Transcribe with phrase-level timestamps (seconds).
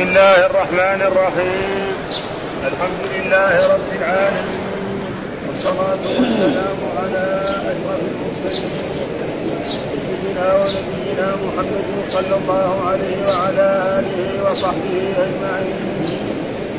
[0.00, 1.92] الله الرحمن الرحيم.
[2.70, 4.60] الحمد لله رب العالمين.
[5.48, 7.26] والصلاة والسلام على
[7.70, 8.70] أشرف المرسلين.
[9.64, 13.68] سيدنا ونبينا محمد صلى الله عليه وعلى
[13.98, 15.74] آله وصحبه أجمعين.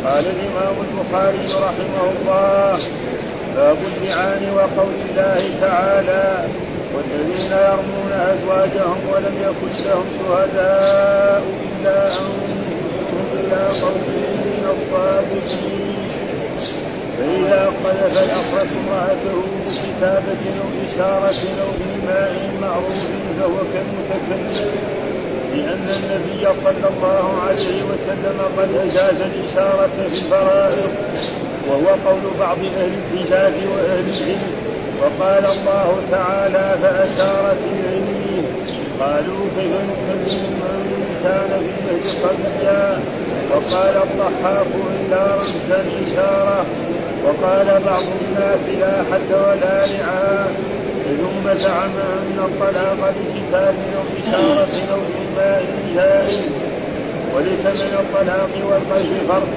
[0.06, 2.80] قال الإمام البخاري رحمه الله
[3.56, 6.28] باب اللعان وقول الله تعالى
[6.94, 12.41] والذين يرمون أزواجهم ولم يكن لهم شهداء إلا أنفسهم.
[13.52, 15.98] إلا قومهم من الصادقين.
[17.18, 23.06] فإذا قذف الأخرس امرأته بكتابة أو إشارة أو بماء معروف
[23.40, 24.72] فهو كالمتكلم
[25.56, 30.92] لأن النبي صلى الله عليه وسلم قد أجاز الإشارة في الفرائض
[31.68, 34.52] وهو قول بعض أهل الحجاز وأهل العلم
[35.02, 38.44] وقال الله تعالى فأشار في علمه
[39.00, 43.00] قالوا كيف نكلم من كان في المهد صبيا
[43.54, 46.66] وقال الضحاك إلا رمزا إشارة.
[47.26, 50.54] وقال بعض الناس لا حد ولا لعان
[51.22, 56.46] ثم زعم أن الطلاق بكتاب أو إشارة أو إيماء جائز
[57.36, 59.48] وليس من الطلاق والقلب فرق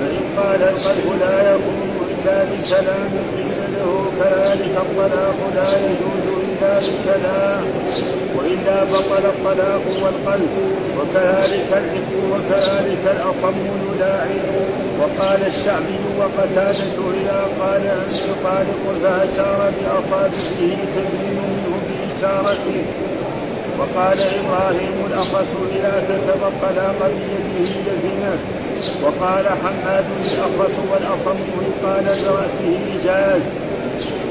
[0.00, 6.27] فإن قال القلب لا يكون إلا بكلام قيل له كذلك الطلاق لا يجوز.
[6.58, 7.62] إلا بكلام
[8.36, 10.50] وإلا بطل الطلاق والقلب
[10.98, 13.54] وكذلك العتق وكذلك الأصم
[13.94, 14.40] يلاعن
[15.00, 22.82] وقال الشعبي وقتادة إذا قال أنت طالق فأشار بأصابعه تبين منه بإشارته
[23.78, 28.36] وقال إبراهيم الأخص إذا كتب الطلاق بيده لزمه
[29.02, 31.38] وقال حماد الأخص والأصم
[31.84, 33.42] قال برأسه جاز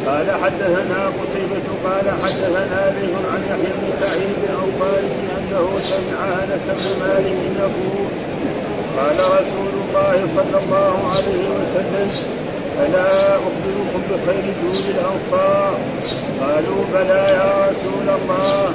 [0.07, 6.99] قال حدثنا قتيبة قال حدثنا ليث عن يحيى بن سعيد الأنصاري أنه سمع أنس بن
[6.99, 8.07] مالك يقول
[8.97, 12.09] قال رسول الله صلى الله عليه وسلم
[12.85, 15.77] ألا أخبركم بخير جود الأنصار؟
[16.41, 18.73] قالوا بلى يا رسول الله.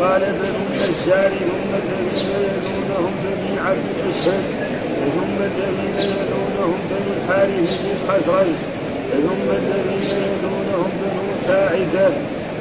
[0.00, 4.40] قال بنو النجار هم الذين يلونهم بني عبد الأشهر
[5.14, 7.88] ثم الذين يلونهم بنو الحارث بن
[9.10, 9.46] ثم
[10.16, 12.08] يلونهم بنو ساعدة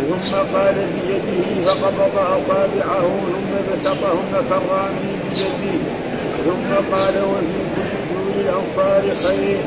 [0.09, 3.01] ثم قال بيده فقبض أصابعه
[3.31, 5.79] ثم بسطهن كالرامي بيده
[6.45, 9.57] ثم قال وفي كل دون الأنصار خير.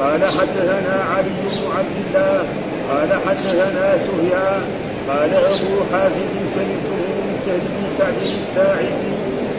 [0.00, 2.44] قال حدثنا علي بن عبد الله
[2.90, 4.62] قال حدثنا سفيان
[5.08, 9.12] قال أبو حازم سمعته من سهل بن سعد الساعدي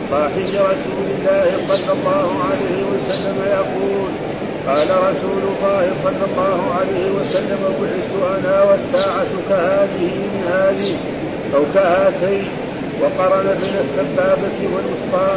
[0.10, 4.12] صاحب رسول الله صلى الله عليه وسلم يقول
[4.68, 10.96] قال رسول الله صلى الله عليه وسلم بعثت أنا والساعة كهذه من هذه
[11.56, 12.47] أو كهاتين
[13.02, 15.31] وقرن بين السبابة والوسطى.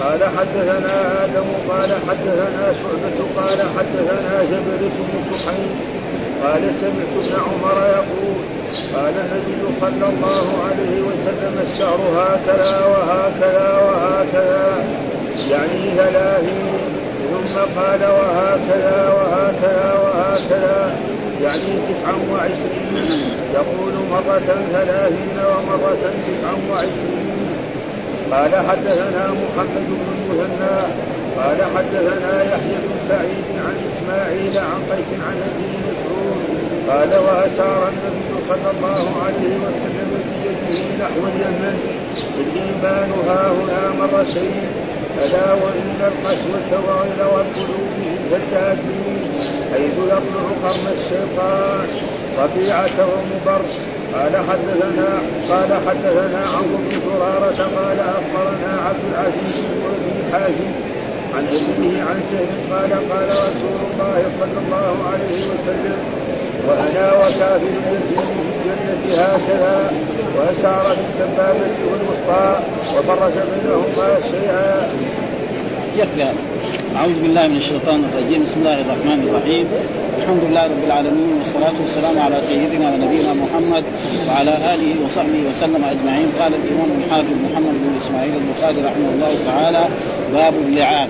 [0.00, 5.70] قال حدثنا آدم قال حدثنا شعبة قال حدثنا جبلة بن كحيل
[6.44, 8.36] قال سمعت ابن عمر يقول
[8.94, 14.84] قال النبي صلى الله عليه وسلم الشهر هكذا وهكذا وهكذا
[15.50, 16.93] يعني ثلاثين
[17.32, 20.96] ثم قال وهكذا وهكذا وهكذا.
[21.42, 23.20] يعني تسعا وعشرين.
[23.54, 27.34] يقول مرة ثلاثين ومرة تسعا وعشرين.
[28.32, 30.78] قال حدثنا محمد بن المثنى.
[31.38, 36.44] قال حدثنا يحيى بن سعيد عن إسماعيل عن قيس عن أبي مسعود.
[36.88, 41.78] قال وأشار النبي صلى الله عليه وسلم بيده نحو اليمن.
[42.38, 44.68] الايمان ها هنا مرتين.
[45.18, 47.90] ألا وإن القسوه وغير والقلوب
[48.30, 49.22] كالكافرين
[49.72, 51.88] حيث يطلع قرن الشيطان
[52.38, 53.60] ربيعه ومبر
[54.14, 55.08] قال حدثنا
[55.50, 60.70] قال حدثنا عمرو بن زرارة قال أخبرنا عبد العزيز بن حازم
[61.36, 65.98] عن ابنه عن سهل قال قال رسول الله صلى الله عليه وسلم
[66.68, 69.92] وأنا وكافر يزيد في الجنة هكذا
[70.36, 72.60] وأشار بالسبابة والوسطى
[72.96, 74.88] وفرج بينهما شيئا.
[75.96, 76.24] يكفي
[76.96, 78.42] أعوذ بالله من الشيطان الرجيم.
[78.42, 79.66] بسم الله الرحمن الرحيم.
[80.18, 83.84] الحمد لله رب العالمين والصلاة والسلام على سيدنا ونبينا محمد
[84.28, 86.28] وعلى آله وصحبه وسلم أجمعين.
[86.40, 89.84] قال الإمام الحافظ محمد بن إسماعيل البخاري رحمه الله تعالى
[90.32, 91.08] باب اللعان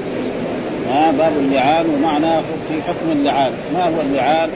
[0.91, 2.35] ها باب اللعان ومعنى
[2.69, 4.51] في حكم اللعان ما هو اللعان؟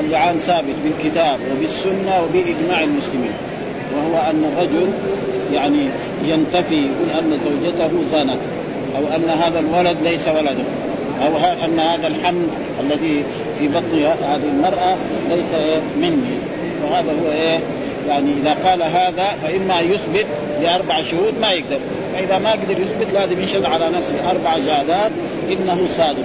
[0.00, 3.36] اللعان ثابت بالكتاب وبالسنة وبإجماع المسلمين
[3.94, 4.88] وهو أن الرجل
[5.54, 5.82] يعني
[6.26, 8.40] ينتفي يقول أن زوجته زانت.
[8.96, 10.64] أو أن هذا الولد ليس ولده.
[11.22, 12.46] أو أن هذا الحمل
[12.80, 13.24] الذي
[13.58, 14.96] في بطن هذه المرأة
[15.28, 16.38] ليس مني.
[16.84, 17.58] وهذا هو إيه؟
[18.08, 20.26] يعني إذا قال هذا فإما يثبت
[20.62, 21.78] باربع شهود ما يقدر.
[22.14, 25.10] فإذا ما قدر يثبت لازم يشهد على نفسه أربع شهادات
[25.48, 26.24] إنه صادق.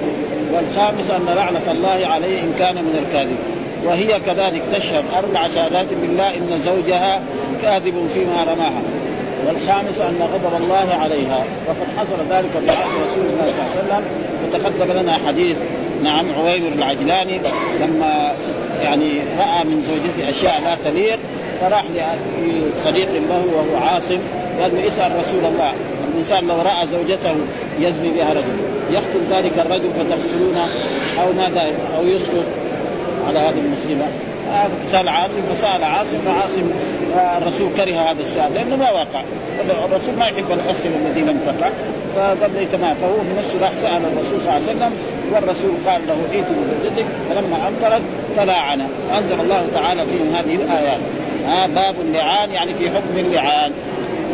[0.54, 3.38] والخامس أن لعنة الله عليه إن كان من الكاذب
[3.86, 7.22] وهي كذلك تشهد أربع شهادات بالله إن زوجها
[7.62, 8.82] كاذب فيما رماها.
[9.48, 11.44] والخامس أن غضب الله عليها.
[11.68, 14.04] وقد حصل ذلك في عهد رسول الله صلى الله عليه وسلم.
[14.44, 15.58] وتقدم لنا حديث
[16.04, 17.40] نعم عويمر العجلاني
[17.82, 18.34] لما
[18.84, 21.20] يعني رأى من زوجته أشياء لا تليق
[21.62, 21.84] فراح
[22.46, 24.20] لصديق له وهو عاصم
[24.62, 25.74] قال له اسأل رسول الله.
[26.14, 27.36] الإنسان لو رأى زوجته
[27.80, 28.58] يزني بها رجل.
[28.92, 30.68] يقتل ذلك الرجل فتقتلونه
[31.22, 32.46] أو ماذا أو يسقط
[33.28, 34.08] على هذه المسلمة.
[34.92, 36.72] سال عاصم فسال عاصم فعاصم
[37.38, 39.22] الرسول كره هذا السؤال لأنه ما وقع
[39.86, 41.70] الرسول ما يحب الأسئلة التي لم تقع
[42.16, 44.92] فقال لي تمام فهو بنفسه راح سأل الرسول صلى الله عليه وسلم
[45.34, 48.02] والرسول قال له ائت بزوجتك فلما انكرت
[48.38, 48.82] فلاعن
[49.18, 51.00] أنزل الله تعالى فيهم هذه الآيات.
[51.48, 53.72] ها باب اللعان يعني في حكم اللعان.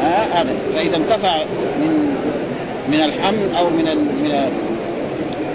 [0.02, 0.56] ها هذا.
[0.74, 1.38] فإذا انتفع
[1.80, 2.16] من
[2.88, 3.86] من الحمل أو من
[4.24, 4.52] من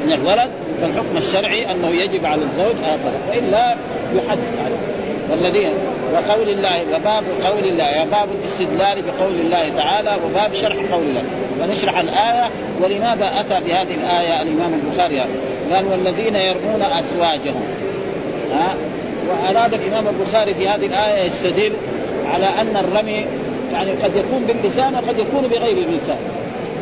[0.06, 3.76] من الولد فالحكم الشرعي أنه يجب على الزوج هكذا والا
[4.14, 4.38] يحد
[5.30, 5.72] والذين
[6.12, 11.22] وقول الله وباب قول الله باب الاستدلال بقول الله تعالى وباب شرح قول الله.
[11.60, 12.50] ونشرح الآية
[12.82, 15.20] ولماذا أتى بهذه الآية؟ الإمام البخاري
[15.72, 17.64] قال والذين يرمون أزواجهم.
[18.52, 18.74] ها؟
[19.28, 21.72] وأراد الإمام البخاري في هذه الآية يستدل
[22.34, 23.26] على أن الرمي
[23.72, 26.18] يعني قد يكون باللسان وقد يكون بغير اللسان.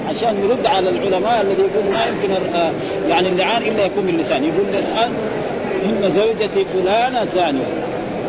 [0.08, 2.70] عشان يرد على العلماء الذي يقول ما يمكن آه،
[3.08, 5.12] يعني اللعان إلا يكون باللسان يقول الآن
[5.84, 7.64] إن زوجتي فلانة زانيه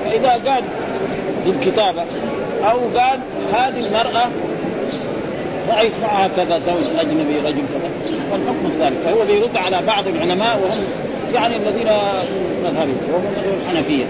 [0.05, 0.63] فإذا قال
[1.45, 2.01] بالكتابة
[2.63, 3.19] أو قال
[3.53, 4.29] هذه المرأة
[5.69, 7.89] رأيت معها كذا زوج أجنبي رجل كذا.
[8.31, 10.83] والحكم ذلك فهو بيرد على بعض العلماء وهم
[11.33, 11.87] يعني الذين
[12.63, 13.23] مذهبي وهم
[13.61, 14.05] الحنفية.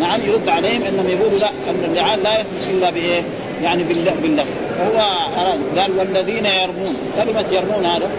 [0.00, 3.22] نعم يرد عليهم إنهم يقولوا لا أن اللعان لا يثبت إلا بإيه؟
[3.62, 3.84] يعني
[4.22, 4.59] باللفظ.
[4.80, 5.00] فهو
[5.40, 6.96] اراد قال والذين يرمون.
[7.16, 8.10] كلمة يرمون هذا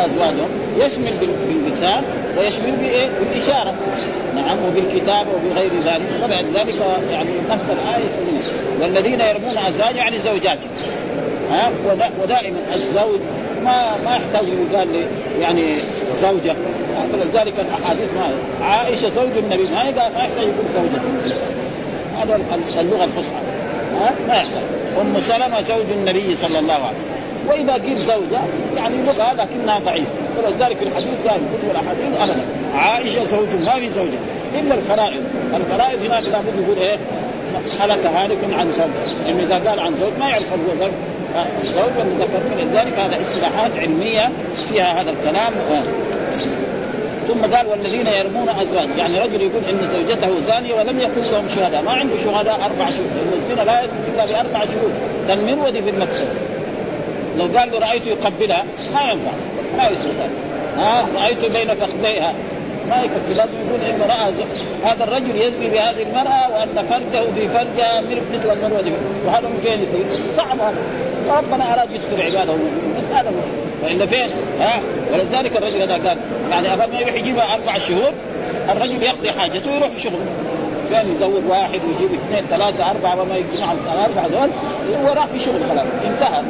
[0.00, 0.48] أزواجهم.
[0.78, 1.14] يشمل
[1.48, 2.02] باللسان
[2.38, 3.74] ويشمل بإيه؟ بالإشارة.
[4.34, 6.08] نعم وبالكتابه وبغير ذلك.
[6.24, 6.82] وبعد ذلك
[7.12, 8.44] يعني نفس الآية يسمونه
[8.80, 10.70] والذين يرمون ازواج يعني زوجاتهم
[11.50, 11.70] ها؟
[12.22, 13.20] ودائما الزوج
[13.64, 14.88] ما ما يحتاج يقال
[15.40, 15.74] يعني
[16.22, 16.54] زوجة.
[17.12, 18.30] فلذلك الأحاديث ما
[18.66, 19.64] عائشة زوج النبي.
[19.64, 21.34] ما يحتاج يقول زوجته
[22.22, 22.40] هذا
[22.80, 23.40] اللغة الفصحى.
[24.28, 24.79] ما يحتاج.
[25.00, 27.20] أم سلمة زوج النبي صلى الله عليه وسلم.
[27.48, 28.40] وإذا قيل زوجة
[28.76, 30.12] يعني لغه لكنها ضعيفة.
[30.38, 32.44] ولذلك الحديث قال كتب الاحاديث ابدا.
[32.74, 34.18] عائشة زوج ما في زوجة.
[34.60, 35.22] إلا الفرائض.
[35.54, 36.96] الفرائض هناك لابد يقول إيه؟
[37.80, 38.90] هلك هالك عن زوج.
[39.26, 40.90] يعني إذا قال عن زوج ما يعرف الزوج
[41.62, 41.92] زوج.
[42.00, 44.32] المذكر فلذلك هذا اصطلاحات علمية
[44.68, 45.52] فيها هذا الكلام.
[47.30, 48.88] ثم قال والذين يرمون أزواج.
[48.98, 51.82] يعني رجل يقول إن زوجته زانية ولم يكن لهم شهداء.
[51.82, 54.90] ما عنده شهداء أربع شهور لأن الزنا لا يثبت إلا بأربع شهور
[55.28, 56.28] كالمرود في المكتب
[57.38, 59.32] لو قال له رأيت يقبلها ما ينفع.
[59.76, 60.12] ما يصير
[60.76, 62.34] ها؟ رأيت بين فخذيها
[62.88, 63.34] ما يكفي.
[63.34, 64.32] لازم يقول انه رأى
[64.84, 68.92] هذا الرجل يزني بهذه المرأة وأن فرجه في فرجها مثل المرود.
[69.26, 70.78] وهذا من فين يصير؟ صعب هذا.
[71.28, 72.52] ربنا أراد يستر عباده.
[72.98, 73.32] بس هذا
[73.82, 74.30] وإلا فين؟
[74.60, 74.80] ها؟
[75.12, 76.18] ولذلك الرجل هذا قال
[76.50, 78.12] يعني ابد ما يروح يجيبها أربع شهور
[78.68, 80.26] الرجل يقضي حاجته ويروح شغله
[80.90, 84.50] كان يزوج واحد ويجيب اثنين ثلاثة أربعة وما يجمع الأربعة دول
[85.04, 85.86] هو راح في شغل خلاص.
[86.04, 86.42] انتهى.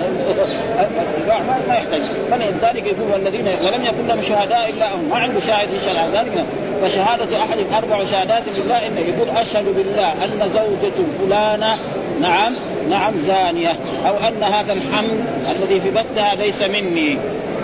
[1.68, 2.00] ما يحتاج.
[2.30, 6.44] فلذلك يقول والذين ولم يكن لهم شهداء إلا هم ما عنده شاهد يشهد على ذلك
[6.82, 11.78] فشهادة أحد أربع شهادات بالله إنه يقول أشهد بالله أن زوجة فلانة
[12.20, 12.56] نعم.
[12.90, 13.72] نعم زانية.
[14.06, 15.20] أو أن هذا الحمل
[15.50, 17.18] الذي في بطنها ليس مني.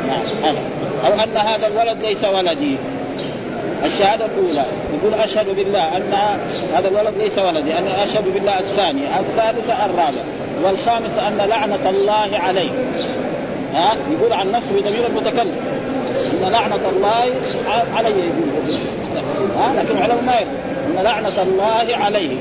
[0.09, 0.59] نعم هذا.
[1.07, 2.77] أو أن هذا الولد ليس ولدي.
[3.85, 4.65] الشهادة الأولى.
[4.95, 6.13] يقول أشهد بالله أن
[6.75, 7.79] هذا الولد ليس ولدي.
[7.79, 10.25] أنا أشهد بالله الثانية الثالثة الرابعة.
[10.65, 12.71] والخامسة أن لعنة الله عليه.
[13.75, 15.55] ها؟ يقول عن نفسه بضمير المتكلم.
[16.43, 17.35] أن لعنة الله
[17.97, 18.79] علي يقول.
[19.59, 20.76] ها؟ لكن العلماء ما يقول.
[20.87, 22.37] أن لعنة الله عليه.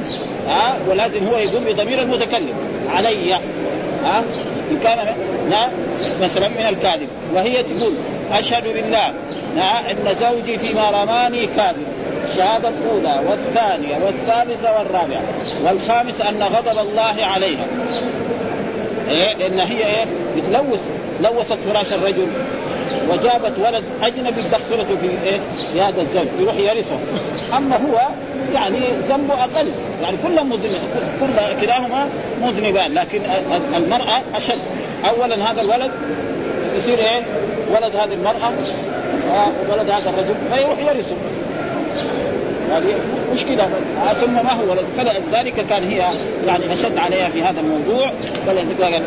[0.47, 2.53] ها؟ ولازم هو يقول بضمير المتكلم.
[2.89, 3.33] علي.
[4.03, 4.23] ها؟
[4.71, 4.97] إن كان
[5.49, 5.69] لا
[6.21, 7.07] مثلا من الكاذب.
[7.33, 7.93] وهي تقول
[8.31, 9.13] أشهد بالله.
[9.91, 11.85] إن زوجي فيما رماني كاذب.
[12.29, 15.21] الشهادة الأولى والثانية والثالثة والرابعة.
[15.65, 17.65] والخامسة أن غضب الله عليها.
[19.09, 20.05] إيه؟ لأن هي إيه؟
[20.37, 20.81] بتلوث.
[21.23, 22.27] لوثت فراش الرجل.
[23.09, 25.39] وجابت ولد أجنبي تدخلته في إيه؟
[25.74, 26.97] في هذا الزوج يروح يرثه.
[27.57, 28.07] أما هو
[28.53, 29.71] يعني ذنبه أقل.
[30.01, 30.79] يعني كلهم مذنب
[31.19, 32.09] كل كلاهما
[32.41, 33.21] مذنبان لكن
[33.77, 34.59] المرأة أشد.
[35.09, 35.91] أولا هذا الولد
[36.77, 37.21] يصير إيه؟
[37.71, 38.51] ولد هذه المرأة
[39.69, 41.15] ولد هذا الرجل فيروح يرثه.
[42.71, 42.95] هذه
[43.33, 43.69] مشكلة
[44.21, 45.97] ثم ما هو ولد؟ فلذلك كان هي
[46.47, 48.12] يعني أشد عليها في هذا الموضوع.
[48.47, 49.03] فلذلك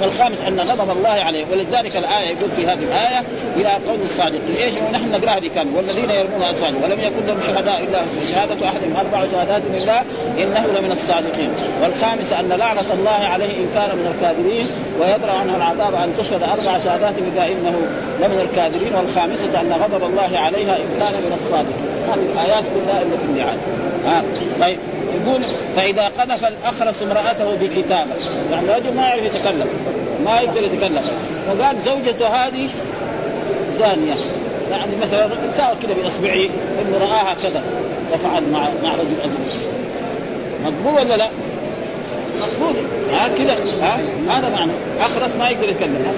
[0.00, 1.44] والخامس أن غضب الله عليه.
[1.52, 3.24] ولذلك الآية يقول في هذه الآية
[3.56, 4.56] إلى قول الصادقين.
[4.62, 8.00] إيش ونحن نقراها بكم والذين يرمون الصادق ولم يكن لهم شهداء إلا
[8.32, 8.96] شهادة أحدهم.
[8.96, 10.02] أربع شهادات بالله
[10.38, 11.50] إنه لمن الصادقين.
[11.82, 16.78] والخامس أن لعنة الله عليه إن كان من الكاذبين ويدرى عنه العذاب أن تشهد أربع
[16.78, 17.76] شهادات بالله إنه
[18.20, 18.94] لمن الكاذبين.
[18.94, 21.90] والخامسه أن غضب الله عليها إن كان من الصادقين.
[22.08, 23.58] هذه الآيات كلها اللي في اللعان
[24.06, 24.22] ها؟
[24.60, 24.78] طيب.
[25.26, 28.14] يقول فإذا قذف الأخرس امرأته بكتابه
[28.50, 29.66] يعني الرجل ما يعرف يتكلم
[30.24, 31.12] ما يقدر يتكلم.
[31.46, 32.68] فقال زوجته هذه
[33.78, 34.24] زانية.
[34.70, 36.48] يعني مثلا ساوى كذا باصبعه
[36.82, 37.62] انه رآها كذا.
[38.12, 39.60] وفعل مع مع رجل أجنبي.
[40.64, 41.28] مقبول ولا لا؟
[42.40, 42.74] مقبول
[43.12, 43.56] ها كذا.
[43.82, 44.72] ها هذا معنى.
[44.98, 46.14] أخرس ما يقدر يتكلم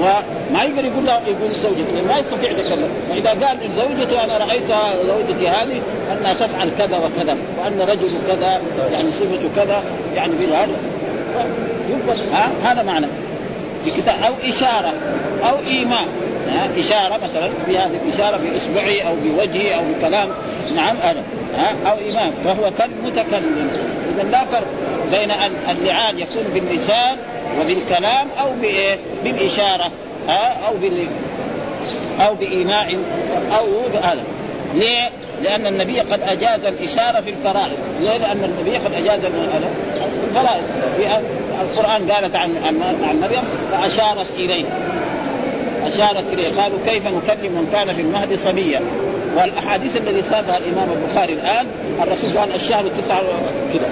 [0.00, 2.02] وما يقدر يقول له يقول زوجته.
[2.08, 4.62] ما يستطيع يتكلم فاذا قال زوجته أنا رأيت
[5.06, 5.80] زوجتي هذه
[6.12, 9.82] أنها تفعل كذا وكذا وأن رجل كذا يعني صفته كذا
[10.16, 10.76] يعني بهذا
[12.32, 13.06] ها هذا معنى.
[13.86, 14.92] بكتاب أو إشارة
[15.50, 16.06] أو ايماء
[16.48, 20.28] ها إشارة مثلا بهذه الإشارة باصبعه أو بوجهه أو بكلام
[20.76, 21.22] نعم هذا.
[21.56, 22.32] ها أو إيمان.
[22.44, 23.70] فهو كالمتكلم
[24.14, 24.66] اذا لا فرق.
[25.10, 27.16] بين أن اللعان يكون باللسان
[27.60, 29.90] وبالكلام أو بايه؟ بالإشارة
[30.28, 31.06] ها؟ أو بال
[32.20, 32.98] أو بإيماء
[33.52, 34.22] أو بهذا.
[34.74, 35.10] ليه؟
[35.42, 39.24] لأن النبي قد أجاز الإشارة في الفرائض، ليه؟ لأن النبي قد أجاز
[40.24, 40.64] الفرائض،
[41.62, 44.64] القرآن قالت عن عن مريم فأشارت إليه.
[45.86, 46.62] أشارت إليه.
[46.62, 48.80] قالوا كيف نكلم من كان في المهد صبيا؟
[49.36, 51.66] والأحاديث الذي ساقها الإمام البخاري الآن
[52.02, 53.22] الرسول قال الشهر تسعة
[53.72, 53.90] كذا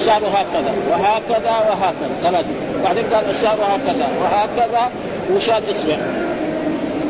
[0.00, 2.30] الشهر هكذا وهكذا وهكذا.
[2.30, 2.48] ثلاثة.
[2.84, 4.90] بعدين قال الشهر هكذا وهكذا
[5.34, 5.96] وشاد إصبع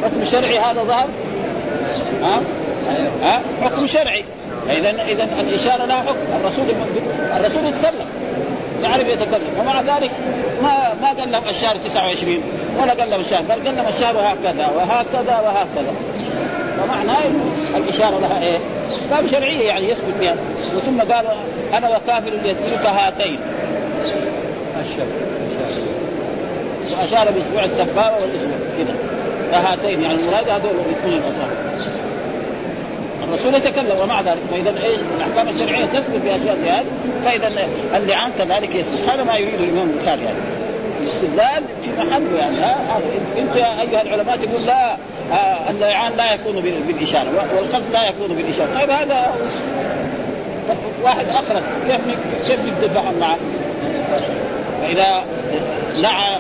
[0.04, 1.06] حكم شرعي هذا ظهر؟
[2.23, 2.40] ها؟
[3.23, 4.25] ها؟ حكم شرعي.
[4.70, 6.18] اذا اذا الإشارة لها حكم.
[6.40, 6.64] الرسول
[7.37, 8.06] الرسول يتكلم
[8.82, 9.50] يعرف يتكلم.
[9.61, 10.11] ومع ذلك
[10.62, 12.42] ما ما قال لهم الشهر 29
[12.82, 15.94] ولا قال لهم الشهر قال قال لهم الشهر هكذا وهكذا وهكذا.
[16.78, 17.23] فمعناه
[17.76, 18.59] الإشارة لها إيه؟
[19.04, 20.35] احكام شرعية يعني يثبت بها.
[20.76, 21.25] وثم قال
[21.75, 23.39] أنا وكافر اليتيم كهاتين
[26.93, 28.57] وأشار بأسبوع السبابه والأسبوع.
[28.79, 28.95] كذا
[29.50, 31.91] كهاتين يعني المراد هذول الاثنين الأصابع.
[33.29, 34.41] الرسول يتكلم ومع ذلك.
[34.50, 36.87] فإذا إيش؟ الأحكام الشرعية تثبت باشياء زي هذه
[37.25, 39.09] فإذا اللعان كذلك يثبت.
[39.09, 40.39] هذا ما يريده الإمام البخاري يعني.
[41.00, 42.57] الاستدلال في محله يعني.
[42.57, 42.77] ها
[43.39, 44.93] أنت يا أيها العلماء تقول لا
[45.33, 47.27] آه اللعان لا يكون بالإشارة.
[47.57, 48.69] والقذف لا يكون بالإشارة.
[48.81, 49.35] طيب هذا
[51.02, 52.00] واحد اخرس كيف
[52.47, 53.37] كيف يتفاهم معه؟
[54.83, 55.25] فاذا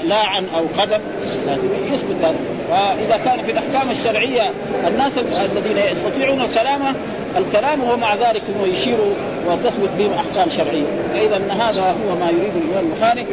[0.04, 1.00] لاعن أو قدم
[1.46, 2.36] لازم يثبت ذلك
[2.70, 4.50] فاذا كان في الأحكام الشرعية
[4.86, 6.94] الناس الذين يستطيعون الكلام
[7.36, 8.98] الكلام ومع ذلك انه يشير
[9.46, 10.86] وتثبت بهم أحكام شرعية.
[11.12, 13.26] فإذا هذا هو ما يريد الإمام البخاري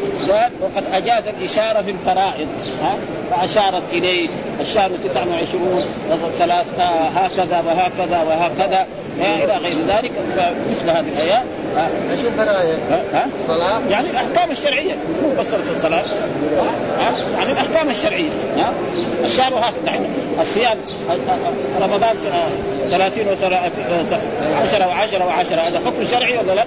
[0.61, 2.47] وقد أجاز الإشارة في الفرائض
[2.81, 2.97] ها؟
[3.31, 4.29] فأشارت إليه
[4.61, 5.85] الشهر 29
[6.39, 6.65] ثلاث
[7.15, 8.87] هكذا وهكذا وهكذا
[9.19, 11.43] إلى غير ذلك فمثل هذه الآيات
[12.11, 12.79] إيش الفرائض؟
[13.41, 14.93] الصلاة؟ يعني الأحكام الشرعية.
[15.23, 16.03] مو بس في الصلاه
[17.37, 18.29] يعني الأحكام الشرعية.
[18.57, 18.73] ها؟
[19.23, 19.99] الشهر هكذا
[20.41, 20.77] الصيام
[21.81, 22.15] رمضان
[22.89, 23.31] 30 و
[24.61, 26.65] 10 و10 و10 هذا حكم شرعي ولا لا؟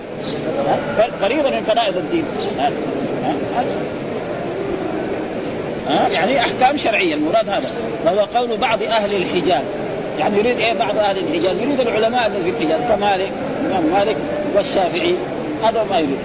[1.20, 2.24] فريضة من فرائض الدين.
[2.58, 2.70] ها؟
[5.88, 7.14] ها؟ يعني أحكام شرعية.
[7.14, 7.70] المراد هذا.
[8.04, 9.64] وهو قول بعض أهل الحجاز.
[10.18, 14.16] يعني يريد إيه بعض أهل الحجاز؟ يريد العلماء الذين في الحجاز كمالك الامام مالك
[14.56, 15.14] والشافعي
[15.64, 16.18] هذا ما يريد.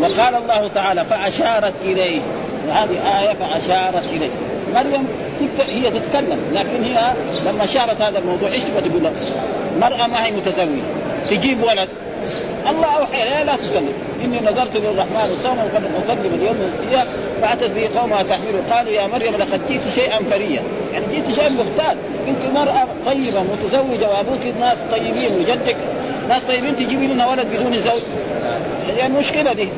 [0.00, 2.20] وقال الله تعالى فأشارت إليه
[2.68, 4.30] هذه آية فأشارت إليه.
[4.74, 5.06] مريم
[5.58, 7.12] هي تتكلم لكن هي
[7.44, 9.12] لما شارت هذا الموضوع إيش تبغى تقول
[9.80, 10.82] مرأة ما هي متزوجة
[11.30, 11.88] تجيب ولد
[12.68, 13.92] الله اوحى اليها لا تتكلم
[14.24, 17.08] إني نذرت للرحمن صوما فلن اكلم اليوم الصيام
[17.42, 20.62] فأتت به قومها تحمله قالوا يا مريم لقد جئت شيئا فريا.
[20.92, 21.96] يعني جئت شيئا مختال.
[22.28, 25.76] انت مرأة طيبة متزوجة وأبوك ناس طيبين وجدك.
[26.28, 28.02] ناس طيبين تجيبي لنا ولد بدون زوج.
[28.88, 29.68] يعني المشكلة دي.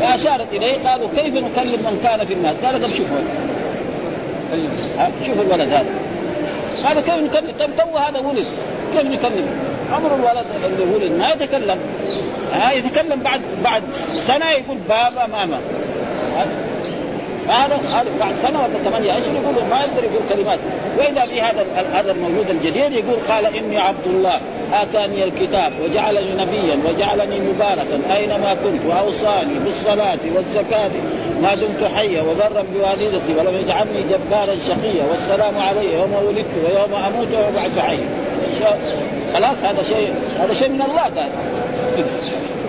[0.00, 0.88] فاشارت إليه.
[0.88, 3.18] قالوا كيف نكلم من كان في الناس؟ قال طب شوفوا.
[5.26, 5.86] شوفوا الولد هذا.
[6.84, 8.46] قالوا كيف نكلم؟ طيب تو هذا ولد.
[8.92, 9.46] كيف نكلم؟
[9.92, 11.78] عمر الولد اللي ولد ما يتكلم.
[12.52, 13.82] ها يتكلم بعد بعد
[14.26, 15.60] سنة يقول بابا ماما.
[17.48, 20.58] هذا هذا بعد سنة ولا ثمانية اشهر يقول؟ ما يقدر يقول كلمات.
[20.98, 24.40] وإذا في هذا هذا المولود الجديد يقول قال إني عبد الله
[24.72, 30.90] آتاني الكتاب وجعلني نبيا وجعلني مباركا أينما كنت وأوصاني بالصلاة والزكاة
[31.42, 37.28] ما دمت حيا وبرا بوالدتي ولم يجعلني جبارا شقيا والسلام علي يوم ولدت ويوم أموت
[37.34, 38.08] ويوم ابعث حيا
[39.34, 41.24] خلاص هذا شيء هذا شيء من الله ده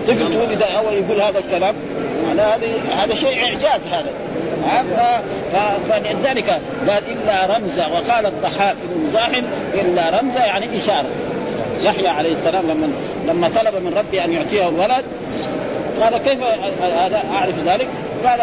[0.06, 1.74] طفل تولد اول يقول هذا الكلام؟
[2.38, 2.68] هذا
[3.02, 4.10] هذا شيء إعجاز هذا.
[5.88, 11.10] فلذلك قال إلا رمزا وقال الضحاك بن مزاحم إلا رمزا يعني إشارة.
[11.76, 12.88] يحيى عليه السلام لما
[13.28, 15.04] لما طلب من ربي أن يعطيه الولد
[16.00, 16.38] قال كيف
[16.82, 17.88] هذا أعرف ذلك؟
[18.24, 18.40] قال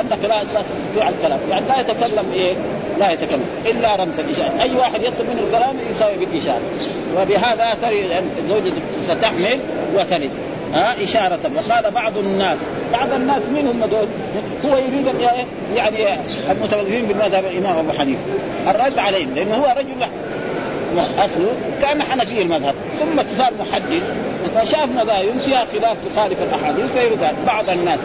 [0.00, 2.54] انك لا تستطيع الكلام، يعني لا يتكلم إيه؟
[2.98, 3.44] لا يتكلم.
[3.66, 6.60] إلا رمز الإشارة، أي واحد يطلب منه الكلام يساوي بالإشارة،
[7.16, 7.76] وبهذا
[8.48, 9.58] زوجتك ستحمل
[9.94, 10.30] وتلد.
[10.74, 11.38] ها؟ إشارة.
[11.56, 12.58] وقال بعض الناس.
[12.92, 14.08] بعض الناس من هم دول؟
[14.64, 15.06] هو يريد
[15.74, 15.96] يعني
[16.50, 18.22] المتوظفين بالمذهب الإمام أبو حنيفة.
[18.70, 19.34] الرد عليهم.
[19.34, 20.06] لأنه هو رجل
[20.98, 22.74] اصله كان حنفي المذهب.
[23.00, 24.10] ثم صار محدث
[24.54, 28.00] فشاف مذاهب فيها خلاف تخالف الأحاديث فيرد بعض الناس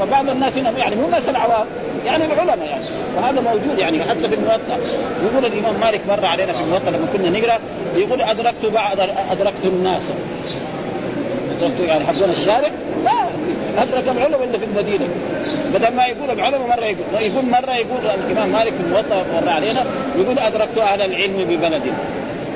[0.00, 1.66] فبعض الناس هنا يعني مو ناس العوام
[2.06, 2.90] يعني العلماء يعني.
[3.16, 4.78] وهذا موجود يعني حتى في الموطأ.
[5.24, 7.58] يقول الإمام مالك مر علينا في الموطأ لما كنا نقرأ
[7.96, 8.96] يقول أدركت بعض
[9.30, 10.02] أدركت الناس.
[11.58, 12.70] أدركت يعني حقون الشارع؟
[13.04, 13.12] لا
[13.78, 15.08] ادرك العلماء اللي في المدينة.
[15.74, 19.84] بدل ما يقول العلماء مرة يقول يقول مرة يقول الإمام مالك في الموطأ مر علينا
[20.18, 21.92] يقول أدركت أهل العلم ببلدي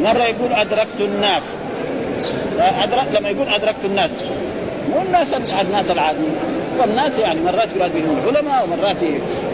[0.02, 1.42] مرة يقول أدركت الناس.
[2.58, 4.10] أدرك لما يقول أدركت الناس.
[4.90, 6.34] مو الناس الناس العاديين.
[6.78, 8.96] والناس يعني مرات يراد بهم العلماء ومرات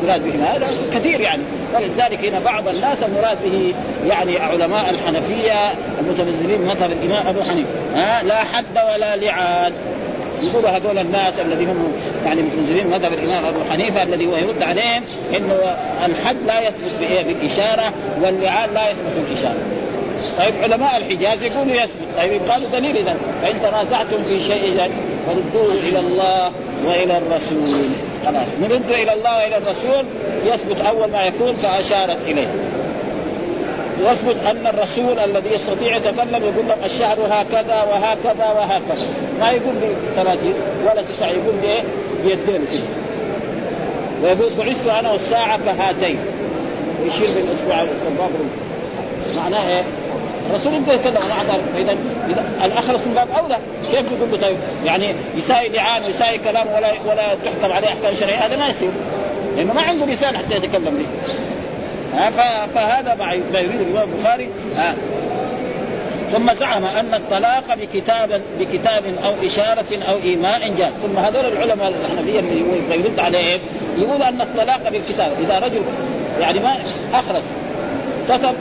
[0.04, 1.42] يراد بهم هذا كثير يعني.
[1.74, 3.74] ولذلك هنا بعض الناس المراد به
[4.06, 7.68] يعني علماء الحنفية المتمذهبين مذهب الإمام أبو حنيفة.
[7.94, 9.72] ها لا حد ولا لعان.
[10.42, 11.92] يقولوا هذول الناس الذين هم
[12.24, 15.04] يعني متمذهبين مذهب الإمام أبو حنيفة الذي هو يرد عليهم
[15.36, 15.54] إنه
[16.06, 16.92] الحد لا يثبت
[17.26, 19.76] بالاشاره واللعان لا يثبت بالاشاره
[20.38, 22.06] طيب علماء الحجاز يقولوا يثبت.
[22.18, 24.90] طيب قالوا دليل اذا فإن تنازعتم في شيء اذا
[25.26, 26.52] فردوه إلى الله
[26.86, 27.84] وإلى الرسول.
[28.26, 28.48] خلاص.
[28.60, 30.04] نرد إلى الله وإلى الرسول
[30.44, 32.48] يثبت أول ما يكون فأشارت إليه.
[34.10, 39.06] يثبت أن الرسول الذي يستطيع يتكلم يقول لك الشهر هكذا وهكذا وهكذا.
[39.40, 41.82] ما يقول لي 30 ولا يقول لي إيه
[42.24, 42.86] بيدين كده
[44.22, 46.18] ويقول بعثت أنا والساعة كهاتين
[47.02, 48.30] ويشير بالاسبوع السباب
[49.36, 49.82] معناه إيه؟
[50.50, 51.96] الرسول يبغى يتكلم عن اعذار فاذا
[52.64, 53.58] الاخرس من باب أولى.
[53.90, 58.36] كيف يقول له طيب؟ يعني يساوي لعان ويساوي كلام ولا ولا تحكم عليه أحكام شرعية.
[58.36, 58.90] هذا ما يصير.
[59.56, 61.06] لأنه ما عنده لسان حتى يتكلم به.
[62.74, 63.14] فهذا
[63.52, 64.48] ما يريد الإمام البخاري.
[66.32, 72.40] ثم زعم أن الطلاق بكتاب بكتاب أو إشارة أو إيماء جاء ثم هذول العلماء الحنفية
[72.40, 73.60] اللي يرد عليهم
[73.98, 75.82] يقول أن الطلاق بالكتاب إذا رجل
[76.40, 76.76] يعني ما
[77.14, 77.44] اخرس
[78.28, 78.54] كتب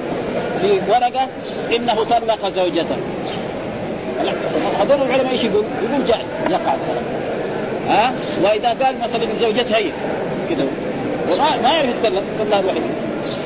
[0.62, 1.28] في ورقة
[1.75, 2.97] إنه طلق زوجته.
[4.80, 7.04] هذول العلماء إيش يقول؟ يقول جائز يقع الكلام
[7.89, 9.91] ها؟ وإذا قال مثلا زوجته هي
[10.49, 10.65] كذا
[11.30, 12.65] وما ما يعرف يتكلم قال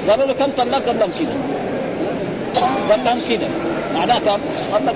[0.09, 1.33] قالوا له كم طلق؟ قال لهم كذا
[2.89, 3.49] قال لهم كذا
[3.95, 4.39] معناه كم؟
[4.71, 4.95] طلق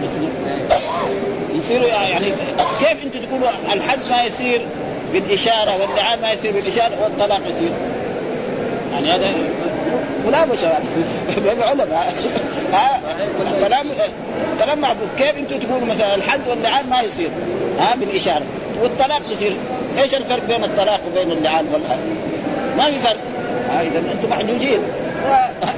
[1.53, 2.25] يصيروا يعني
[2.79, 4.65] كيف أنتم تقولوا الحد ما يصير
[5.13, 7.71] بالإشارة واللعان ما يصير بالإشارة والطلاق يصير؟
[8.93, 9.33] يعني هذا
[10.27, 10.73] ملامسه
[11.61, 12.13] علماء.
[13.59, 13.91] كلام
[14.59, 15.07] كلام معقول.
[15.17, 17.29] كيف أنتم تقولوا مثلا الحد واللعان ما يصير؟
[17.79, 18.43] ها؟ بالإشارة.
[18.81, 19.53] والطلاق يصير.
[19.97, 21.99] إيش الفرق بين الطلاق وبين اللعان والحد؟
[22.77, 23.19] ما في فرق.
[23.81, 24.79] اذا أنتم محجوجين.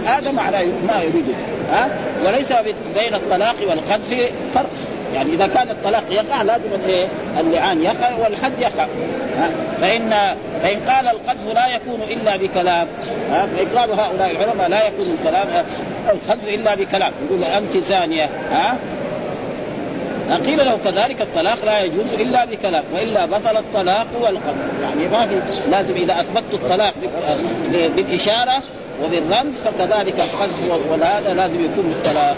[0.06, 1.34] هذا معناه ما يريده
[1.72, 1.90] ها؟
[2.26, 2.54] وليس
[2.96, 4.70] بين الطلاق والقذف فرق
[5.14, 6.64] يعني إذا كان الطلاق يقع لازم؟
[7.40, 8.88] اللعان يقع والحد يقع.
[9.82, 12.88] فان فإن قال القذف لا يكون إلا بكلام.
[13.30, 15.48] فإقرار هؤلاء العلماء لا يكون الكلام
[16.10, 17.14] القذف إلا بكلام.
[17.26, 18.30] يقول أنت زانية.
[18.52, 18.78] ها؟
[20.46, 22.84] قيل له كذلك الطلاق لا يجوز إلا بكلام.
[22.94, 26.94] وإلا بطل الطلاق والقذف يعني ما في لازم إذا أثبتت الطلاق
[27.96, 28.64] بالإشارة
[29.04, 32.38] وبالرمز فكذلك القذف والهذا لازم يكون بالطلاق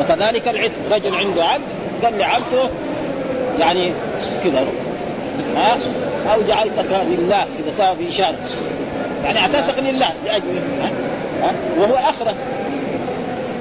[0.00, 0.72] وكذلك العتق.
[0.90, 1.64] رجل عنده عبد
[2.04, 2.70] قال لعبده
[3.58, 3.92] يعني
[4.44, 4.64] كذا
[5.56, 5.76] ها؟
[6.34, 7.42] أو جعلتك لله.
[7.42, 8.36] إذا سوى باشاره
[9.24, 10.60] يعني اعتقد لله لاجل
[11.42, 12.36] ها؟ وهو أخرس.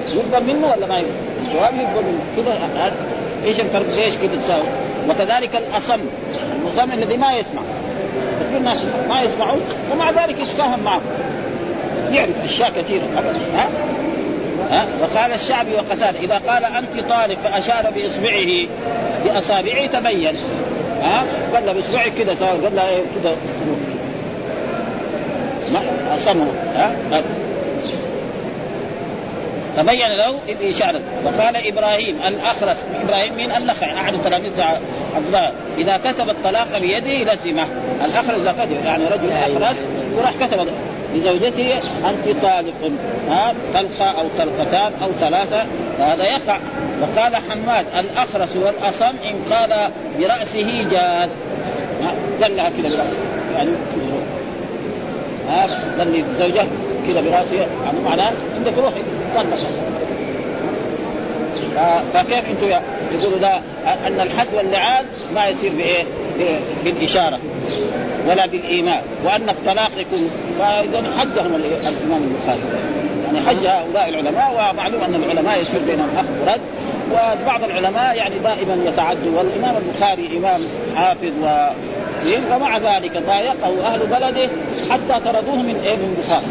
[0.05, 1.11] يقبل منه ولا ما يقبل؟
[1.41, 2.21] الجواب يقبل منه.
[2.37, 2.91] كذا
[3.45, 4.63] إيش الفرق؟ ليش كذا تساوي؟
[5.09, 5.99] وكذلك الأصم.
[6.55, 7.61] المصم الذي ما يسمع.
[8.41, 8.77] كثير الناس
[9.09, 9.61] ما يسمعون.
[9.91, 11.01] ومع ذلك يتفاهم معه.
[12.11, 13.03] يعرف اشياء كثيرة.
[13.55, 13.69] ها؟
[14.71, 18.67] ها؟ وقال الشعبي وقتال إذا قال أنت طالق فأشار بإصبعه
[19.25, 20.35] بأصابعه تبين.
[21.03, 23.35] ها؟ قال له بإصبعك كذا قال له إيه كذا.
[26.15, 26.47] أصمه.
[26.75, 26.95] ها؟
[29.77, 32.85] تبين له بإشارة وقال إبراهيم الأخرس.
[33.03, 34.61] إبراهيم من النخعي أحد تلاميذ
[35.15, 35.51] عبد الله.
[35.77, 37.67] إذا كتب الطلاق بيده لزمه.
[38.05, 39.77] الأخرس إذا كتب يعني رجل أخرس
[40.15, 40.67] وراح كتب.
[41.17, 41.73] لزوجته
[42.09, 42.91] أنت طالق
[43.29, 45.65] ها طلقة أو طلقتان أو ثلاثة
[45.97, 46.59] فهذا يقع
[47.01, 51.29] وقال حماد الأخرس والأصم إن قال برأسه جاز.
[52.41, 53.19] قال لها كذا برأسه.
[53.55, 53.69] يعني
[55.49, 56.65] ها لي الزوجه
[57.07, 59.01] كذا برأسه يعني معناه عندك روحي.
[59.35, 59.69] طلق
[62.13, 62.67] فكيف أنتم
[63.11, 63.55] يقولوا ده
[64.07, 66.03] أن الحد واللعان ما يصير بإيه؟
[66.85, 67.39] بالإشارة.
[68.27, 72.59] ولا بالإيمان وأن الطلاق يكون فإذا حجهم الإمام البخاري.
[73.25, 76.61] يعني حج هؤلاء العلماء ومعلوم أن العلماء يصير بينهم اخذ ورد
[77.11, 80.61] وبعض العلماء يعني دائما يتعدوا والإمام البخاري إمام
[80.95, 81.67] حافظ و
[82.51, 84.49] ومع ذلك ضايقه أهل بلده
[84.91, 86.45] حتى طردوه من إيه؟ من بخاري.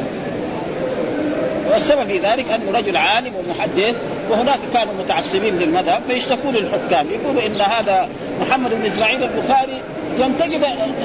[1.71, 3.95] والسبب في ذلك أنه رجل عالم ومحدث
[4.31, 8.09] وهناك كانوا متعصبين للمذهب فيشتكون للحكام يقولوا إن هذا
[8.41, 9.83] محمد بن إسماعيل البخاري
[10.19, 10.65] ينتقد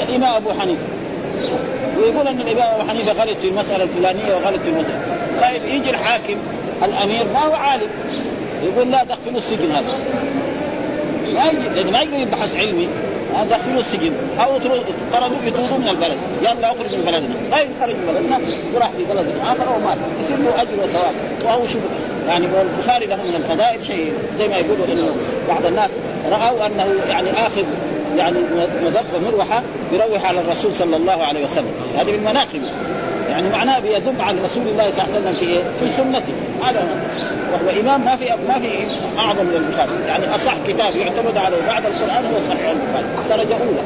[0.09, 0.81] الإمام أبو حنيفة.
[1.97, 5.01] ويقول أن الإمام أبو حنيفة غلط في المسألة الفلانية وغلط في المسألة.
[5.41, 6.35] طيب يجي الحاكم
[6.83, 7.89] الأمير ما هو عالم؟
[8.63, 9.97] يقول لا دخلوا السجن هذا.
[11.33, 12.87] ما يجي لأنه ما يقدر يبحث علمي.
[13.51, 14.11] دخلوا السجن.
[14.39, 16.17] أو طردوا يطردوا من البلد.
[16.41, 17.35] يلا أخرج من بلدنا.
[17.51, 18.39] لا يخرج من بلدنا.
[18.75, 21.13] وراح في بلد آخر ومات يصير له أجر وثواب.
[21.45, 21.81] وهو شوف
[22.27, 25.15] يعني البخاري له من الفضائل شيء زي ما يقولوا إنه
[25.47, 25.89] بعض الناس
[26.31, 27.63] رأوا أنه يعني آخذ
[28.17, 28.39] يعني
[28.83, 29.61] مذبة مروحة
[29.93, 31.71] يروح على الرسول صلى الله عليه وسلم.
[31.97, 32.71] هذه من مناقبه.
[33.29, 36.33] يعني معناه بيدل عن رسول الله صلى الله عليه وسلم في إيه؟ في سنته.
[36.63, 36.87] هذا
[37.53, 38.67] وهو إمام ما في ما في
[39.19, 39.91] أعظم من البخاري.
[40.07, 41.61] يعني أصح كتاب يعتمد عليه.
[41.67, 43.07] بعد القرآن هو صحيح البخاري.
[43.29, 43.81] درجة أولى.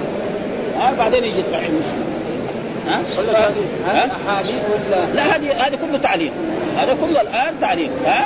[0.79, 2.04] ها بعدين يجي صحيح مسلم.
[2.87, 3.01] ها؟
[3.87, 6.31] هذه أحاديث ولا؟ لا هذه هذه كله تعليق
[6.77, 8.25] هذا كله الآن تعليق ها؟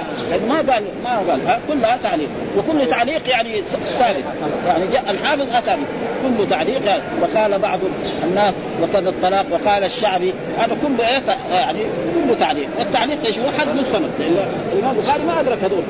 [0.50, 3.62] ما قال ما قال ها؟ كلها تعليق وكل تعليق يعني
[4.00, 4.24] ثابت.
[4.67, 5.76] يعني جاء الحافظ اتى
[6.24, 7.04] كله تعليق يعني.
[7.22, 7.80] وقال بعض
[8.24, 10.34] الناس وكذا الطلاق وقال الشعبي.
[10.60, 11.80] هذا كله إيه؟ يعني
[12.15, 12.69] كله تعليق.
[12.80, 15.84] والتعليق إيش؟ هو حد السند الإمام البخاري ما أدرك هذول.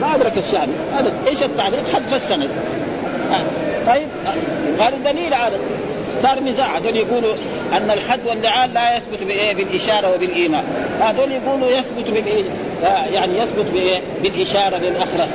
[0.00, 0.72] ما أدرك الشعبي.
[0.94, 2.50] هذا إيش التعليق؟ حذف السند
[3.86, 4.08] طيب
[4.80, 5.56] قالوا دليل على
[6.22, 7.34] صار نزاع هذول يقولوا
[7.72, 10.64] أن الحد واللعان لا يثبت بإيه؟ بالإشارة وبالإيمان،
[11.00, 12.44] هذول يقولوا يثبت بالايه؟
[13.12, 13.66] يعني يثبت؟
[14.22, 15.30] بالإشارة للأخرس،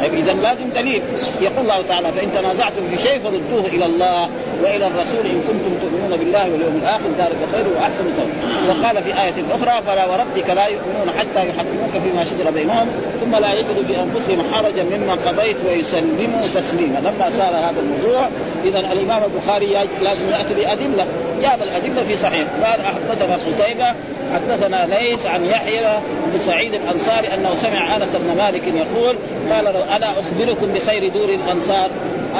[0.00, 1.02] طيب اذا لازم دليل.
[1.40, 4.28] يقول الله تعالى فإن تنازعتم في شيء فردوه إلى الله
[4.62, 9.34] وإلى الرسول إن كنتم تؤمنون بالله واليوم الآخر ذلك خير وأحسن تؤمن وقال في آية
[9.50, 12.86] أخرى فلا وربك لا يؤمنون حتى يحكموك فيما شجر بينهم
[13.20, 16.98] ثم لا يجدوا في أنفسهم حرجا مما قضيت ويسلموا تسليما.
[16.98, 18.28] لما صار هذا الموضوع
[18.64, 21.06] اذا الإمام البخاري لازم يأتي بأدلة.
[21.42, 22.44] جاب الأدلة في صحيح.
[22.64, 23.94] قال حدثنا قتيبة
[24.34, 29.16] حدثنا ليس عن يحيى بن سعيد الأنصاري أنه سمع أنس بن مالك يقول
[29.50, 31.90] قال ألا أخبركم بخير دور الأنصار؟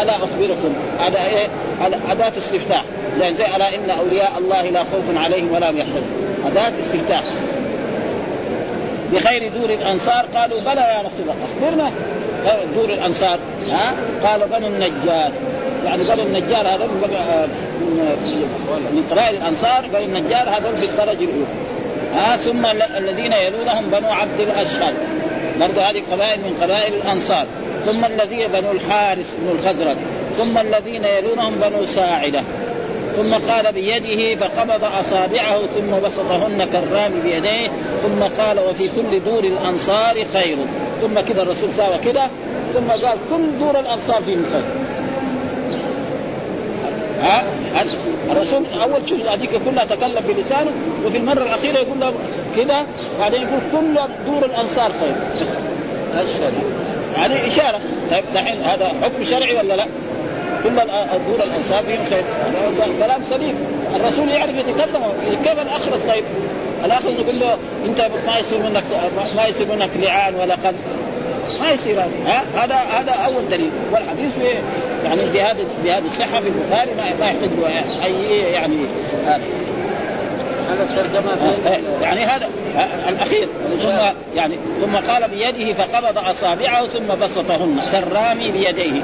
[0.03, 1.49] ألا أخبركم؟ هذا إيه؟
[2.11, 2.85] أداة استفتاح.
[3.19, 6.05] زي زي ألا إن أولياء الله لا خوف عليهم ولا هم يحزنون.
[6.47, 7.23] أداة استفتاح.
[9.13, 11.91] بخير دور الأنصار؟ قالوا بلى يا رسول الله أخبرنا
[12.75, 13.39] دور الأنصار.
[13.69, 15.33] ها؟ قال بنو النجار.
[15.85, 16.89] يعني بنو النجار هذا
[18.93, 21.70] من قبائل الأنصار بنو النجار هذول في الدرجه الأولى.
[22.15, 24.93] ها ثم الذين يلونهم بنو عبد الأشهر.
[25.61, 27.47] برضو هذه قبائل من قبائل الأنصار.
[27.87, 29.97] ثم الذين بنو الحارث بن الخزرج.
[30.39, 32.43] ثم الذين يلونهم بنو ساعدة.
[33.17, 37.69] ثم قال بيده فقبض أصابعه ثم بسطهن كالرام بيديه.
[38.03, 40.57] ثم قال وفي كل دور الأنصار خير.
[41.03, 42.31] ثم كذا الرسول ساوى كذا
[42.75, 44.63] ثم قال كل دور الأنصار فيهم خير.
[47.23, 47.45] ها؟
[48.31, 50.71] الرسول أول شيء هذيك كلها تكلم بلسانه
[51.07, 52.15] وفي المرة الأخيرة يقول له
[52.57, 52.87] كذا
[53.21, 53.95] بعدين يقول كل
[54.27, 55.15] دور الأنصار خير.
[56.15, 56.53] أشهد.
[57.17, 57.81] يعني إشارة.
[58.11, 59.87] طيب دحين هذا حكم شرعي ولا لا؟
[60.65, 60.75] كل
[61.29, 62.25] دور الأنصار فيهم خير.
[62.99, 63.55] كلام سليم.
[63.97, 65.03] الرسول يعرف يتكلم
[65.45, 66.25] كيف الاخرس طيب؟
[66.85, 67.57] الاخرس يقول له
[67.87, 68.83] أنت ما يصير منك
[69.37, 70.85] ما يصير منك لعان ولا قذف.
[71.61, 72.45] ما يصير هذا.
[72.55, 73.71] هذا هذا أول دليل.
[73.93, 74.39] والحديث
[75.05, 77.51] يعني بهذا بهذه الصحة في البخاري ما ما يحتاج
[78.05, 78.77] اي يعني
[80.71, 81.31] على الترجمة
[82.03, 82.49] يعني هذا
[83.09, 83.49] الأخير.
[83.83, 83.99] ثم
[84.37, 87.89] يعني ثم قال بيده فقبض أصابعه ثم بسطهن.
[87.93, 89.03] كالرامي بيديه.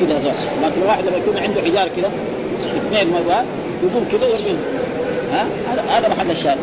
[0.00, 2.10] كذا لكن الواحد لما يكون عنده حجار كذا
[2.76, 3.44] اثنين مرات
[3.82, 4.58] يقوم كذا يرميهم
[5.32, 5.46] ها
[5.98, 6.58] هذا محل الشاهد.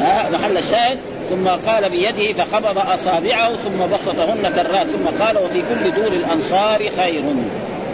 [0.00, 0.98] ها محل الشاهد.
[1.30, 7.22] ثم قال بيده فقبض أصابعه ثم بسطهن كالرات ثم قال وفي كل دور الأنصار خير.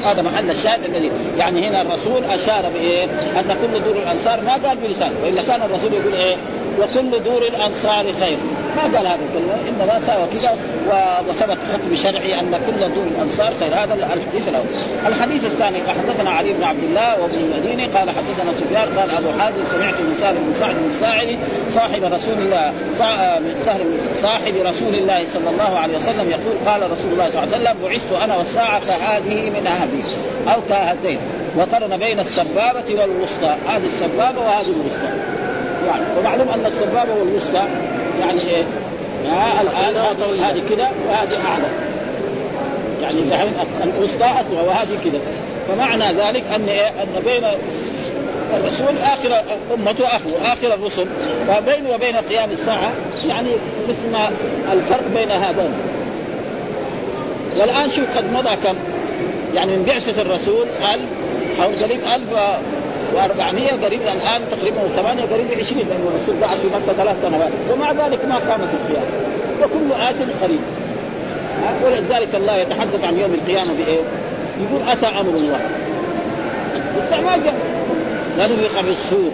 [0.04, 3.04] هذا محل الشاهد الذي يعني هنا الرسول أشار بإيه؟
[3.40, 6.36] أن كل دور الأنصار ما قال بلسان وإلا كان الرسول يقول إيه؟
[6.80, 8.38] وكل دور الأنصار خير
[8.76, 10.56] ما قال هذا الكلمة إنما ساوى كذا
[11.28, 13.74] وثبت حكم شرعي أن كل دور الانصار خير.
[13.74, 14.66] هذا الحديث الأول.
[15.06, 19.64] الحديث الثاني حدثنا علي بن عبد الله وابن المديني قال حدثنا سفيان قال أبو حازم
[19.72, 22.72] سمعت من سهل بن سعد الساعدي صاحب رسول الله
[23.64, 23.82] سهل
[24.14, 27.76] صاحب رسول الله صلى الله عليه وسلم يقول قال رسول الله صلى الله عليه وسلم
[27.82, 30.14] بعثت أنا والساعة كهذه من هذه
[30.54, 31.18] أو كهاتين.
[31.56, 33.56] وقرن بين السبابة والوسطى.
[33.68, 35.10] هذه السبابة وهذه الوسطى.
[35.86, 37.62] يعني ومعلوم أن السبابة والوسطى
[38.20, 38.62] يعني إيه
[39.26, 41.66] آه الآن هذه هذه كذا وهذه أعلى.
[43.02, 43.52] يعني دحين
[43.84, 45.20] الوسطى أطول وهذه كذا
[45.68, 47.44] فمعنى ذلك أن إيه؟ أن بين
[48.54, 49.42] الرسول آخر
[49.74, 51.06] أمته أخو آخر الرسل.
[51.46, 52.92] فبينه وبين قيام الساعة
[53.24, 53.48] يعني
[53.88, 54.30] مثل ما
[54.72, 55.72] الفرق بين هذين.
[57.60, 58.76] والآن شوف قد مضى كم.
[59.54, 61.00] يعني من بعثة الرسول 1000
[61.62, 62.00] أو قريب
[63.12, 67.50] 1400 قريب الآن تقريبا 8 قريب 20 لأن الرسول بعث في مكة ثلاث سنوات.
[67.72, 69.06] ومع ذلك ما قامت القيامة.
[69.62, 70.60] وكل آت قريب.
[71.84, 74.00] ولذلك الله يتحدث عن يوم القيامة بإيه؟
[74.62, 75.60] يقول أتى أمر الله.
[77.02, 77.54] الساعة ما جاء.
[78.38, 79.30] نفخ في الصور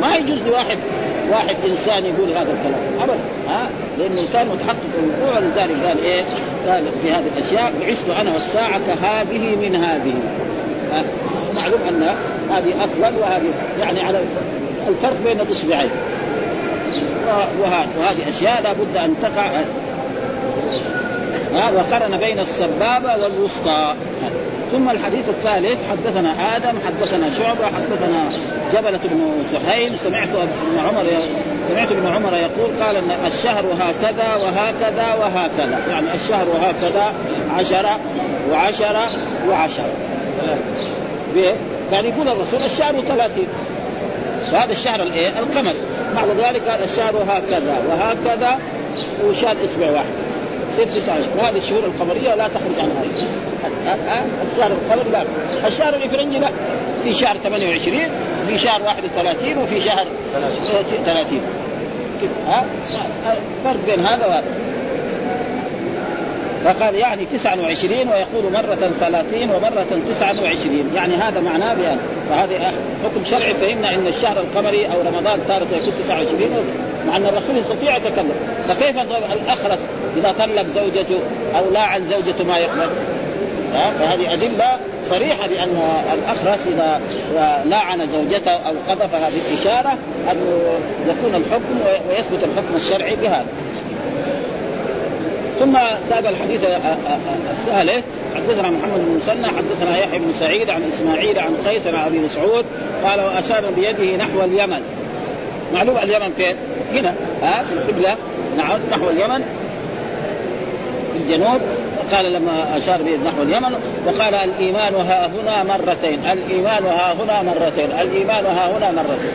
[0.00, 0.78] ما يجوز لواحد
[1.30, 2.80] واحد إنسان يقول هذا الكلام.
[3.02, 3.18] ابدا.
[3.48, 6.24] ها؟ لأنه كان متحقق الوقوع ولذلك قال إيه؟
[6.68, 10.14] قال في هذه الأشياء بعثت أنا والساعة كهذه من هذه.
[11.54, 12.16] معلوم أن
[12.50, 14.20] هذه افضل وهذه يعني على
[14.88, 15.90] الفرق بين الأصبعين.
[17.60, 19.50] وهذه أشياء لابد أن تقع.
[21.74, 23.94] وقرن بين السبابه والوسطى.
[24.72, 28.38] ثم الحديث الثالث حدثنا آدم حدثنا شعبة حدثنا
[28.72, 29.98] جبلة بن سهيل.
[29.98, 31.04] سمعت ابن عمر
[31.68, 35.78] سمعت ابن عمر يقول قال إن الشهر هكذا وهكذا وهكذا.
[35.90, 37.14] يعني الشهر هكذا
[37.56, 37.98] عشرة
[38.50, 39.08] وعشرة
[39.48, 39.92] وعشرة.
[41.92, 43.46] يعني يقول الرسول الشهر ثلاثين.
[44.52, 45.78] وهذا الشهر الإيه؟ القمري
[46.16, 48.58] بعد ذلك قال الشهر هكذا وهكذا
[49.28, 50.04] وشال اصبع واحد.
[50.76, 55.22] ست تسعة وهذه الشهور القمرية لا تخرج عن هذا الشهر القمري لا.
[55.68, 56.48] الشهر الإفرنجي لا.
[57.04, 58.00] في شهر 28
[58.42, 60.06] وفي شهر 31 وفي شهر
[61.06, 61.40] 30
[62.48, 62.64] ها؟
[63.64, 64.44] فرق بين هذا وهذا.
[66.66, 71.98] فقال يعني 29 ويقول مرة 30 ومرة 29 يعني هذا معناه بأن
[72.30, 72.72] فهذا
[73.04, 76.50] حكم شرعي فهمنا أن الشهر القمري أو رمضان تارة يكون 29
[77.06, 78.34] مع أن الرسول يستطيع يتكلم.
[78.68, 78.96] فكيف
[79.42, 79.78] الأخرس
[80.16, 81.18] إذا طلق زوجته
[81.58, 82.88] أو لاعن زوجته ما يقبل؟
[83.98, 85.78] فهذه أدلة صريحة بأن
[86.14, 87.00] الأخرس إذا
[87.64, 89.98] لاعن زوجته أو قذفها بالإشارة
[90.30, 90.36] أن
[91.08, 93.46] يكون الحكم ويثبت الحكم الشرعي بهذا.
[95.60, 96.64] ثم ساق الحديث
[97.50, 102.18] الثالث حدثنا محمد بن مسنى حدثنا يحيى بن سعيد عن إسماعيل عن قيس عن أبي
[102.18, 102.64] مسعود
[103.04, 104.80] قال وأشار بيده نحو اليمن.
[105.74, 106.56] معلوم اليمن فين؟
[106.94, 107.14] هنا.
[107.42, 108.16] ها؟ في القبلة.
[108.56, 109.44] نعم نحو اليمن.
[111.12, 111.60] في الجنوب.
[112.12, 116.18] قال لما أشار بيده نحو اليمن وقال الإيمان ها هنا مرتين.
[116.32, 117.90] الإيمان ها هنا مرتين.
[118.00, 119.32] الإيمان ها هنا مرتين.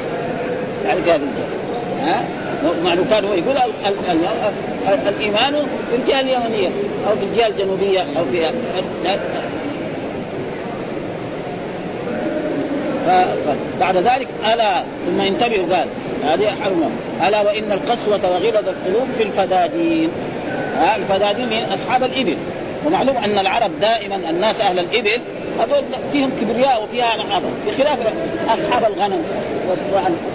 [0.86, 1.48] يعني في هذه الجهه
[2.02, 2.24] ها؟
[2.84, 4.20] مع كان هو يقول ال ال
[4.88, 5.54] ال الإيمان
[5.90, 6.70] في الجهة اليمنية
[7.08, 8.52] أو في الجهة الجنوبية أو في
[13.80, 15.88] بعد ذلك الا ثم ينتبهوا قال
[16.24, 16.90] هذه حرمة.
[17.28, 20.10] ألا وإن القسوة وغلظ القلوب في الفدادين
[20.96, 22.36] الفدادين من أصحاب الإبل.
[22.86, 25.22] ومعلوم أن العرب دائما الناس أهل الإبل
[25.60, 28.00] هذول فيهم كبرياء وفيها عظم بخلاف
[28.50, 29.24] أصحاب الغنم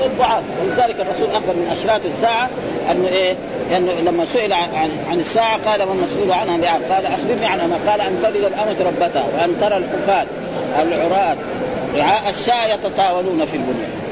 [0.00, 2.48] والضعاف ولذلك الرسول أخبر من أشراط الساعة
[2.90, 3.37] أنه إيه؟
[3.76, 8.00] أنه لما سئل عن, عن الساعة قال ما المسؤول عنها بعد قال أخبرني عنها قال
[8.00, 10.26] أن تلد الأمة ربتها وأن ترى الحفاة
[10.83, 11.37] العراة
[11.96, 14.07] رعاء الشاة يتطاولون في البنيان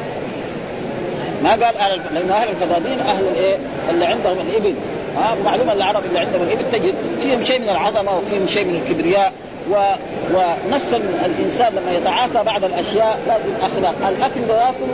[1.45, 2.13] ما قال أهل الف...
[2.13, 3.57] لأن أهل الفضادين أهل الايه؟
[3.91, 4.75] اللي عندهم الإبل.
[5.17, 9.33] ها معلومة العرب اللي عندهم الإبل تجد فيهم شيء من العظمة وفيهم شيء من الكبرياء.
[9.71, 9.95] و...
[10.35, 14.93] ونفس الإنسان لما يتعاطى بعض الأشياء لازم اخلاق، الاكل ده ياكل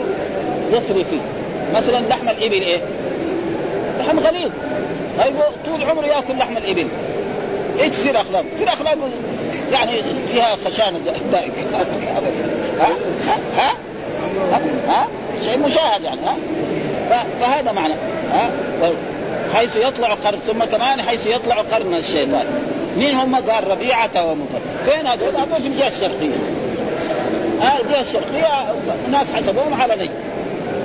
[0.71, 1.21] يثري فيه،
[1.75, 2.79] مثلا لحم الإبل إيه؟
[3.99, 4.51] لحم غليظ
[5.19, 5.33] طيب
[5.65, 6.87] طول عمره يأكل لحم الإبل
[7.79, 8.97] إيش تصير اخلاقه؟ تصير اخلاقه
[9.71, 9.91] يعني
[10.27, 10.99] فيها خشانة
[11.31, 11.53] دائما؟
[12.79, 12.87] ها؟
[13.27, 15.07] ها؟ ها؟ ها؟
[15.43, 16.35] شيء مشاهد يعني ها؟
[17.39, 17.93] فهذا معنى
[18.33, 18.51] ها؟
[19.53, 22.45] حيث يطلع قرن ثم كمان حيث يطلع قرن الشيطان
[22.97, 24.59] مين هم؟ قال ربيعة ومطر.
[24.85, 26.35] فين هذول؟ هذول في الجهة الشرقية
[27.61, 28.75] آه الجهة الشرقية
[29.11, 30.11] ناس حسبوهم على نجد.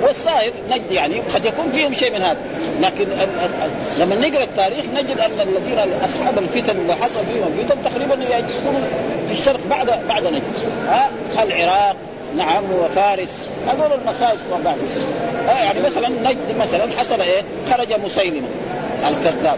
[0.03, 2.37] والصائر نجد يعني قد يكون فيهم شيء من هذا.
[2.81, 3.07] لكن
[3.99, 8.81] لما نقرأ التاريخ نجد أن الذين أصحاب الفتن اللي حصل فيهم الفتن تقريبا يكونوا
[9.27, 10.43] في الشرق بعد بعد نجد.
[10.87, 11.95] ها آه العراق
[12.35, 13.41] نعم وفارس.
[13.67, 14.77] هذول المصائب وبعد
[15.49, 18.47] آه يعني مثلا نجد مثلا حصل إيه؟ خرج مسيلمة
[19.07, 19.57] الكذاب.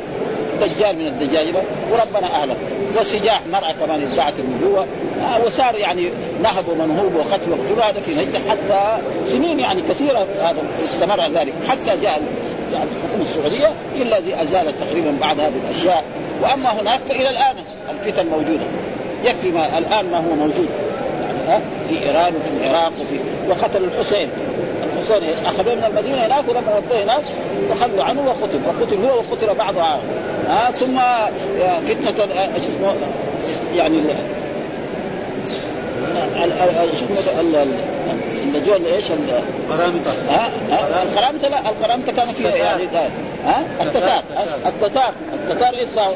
[0.60, 2.56] دجال من الدجاجلة وربنا أهله.
[3.00, 4.86] وسجاح مرأة كمان ادعت النبوة.
[5.22, 6.10] آه وصار يعني
[6.44, 11.54] نهب ومنهوب وقتل وقتل هذا في نجد حتى سنين يعني كثيرة هذا استمر ذلك.
[11.68, 12.22] حتى جاء
[12.74, 16.04] يعني الحكومة السعودية هي الذي أزالت تقريبا بعض هذه الأشياء.
[16.42, 17.56] وأما هناك فإلى الآن
[17.90, 18.66] الفتن موجودة.
[19.26, 20.70] يكفي ما الآن ما هو موجود.
[21.48, 23.20] ها في إيران وفي العراق وفي
[23.50, 24.30] وقتل الحسين.
[25.18, 27.24] الحسين اخذوه من المدينة هناك ولما ودوه هناك
[27.72, 29.76] وخلوا عنه وقتل وقتل هو وقتل بعض
[30.48, 31.00] ها ثم
[31.86, 32.34] فتنة
[33.76, 34.00] يعني
[38.44, 39.06] اللجوء إيش
[39.70, 40.50] قرامطه ها
[41.04, 42.84] القرامطة لا القرامطة كانوا فيها يعني
[43.46, 44.24] ها التتار
[44.66, 46.16] التتار التتار اذا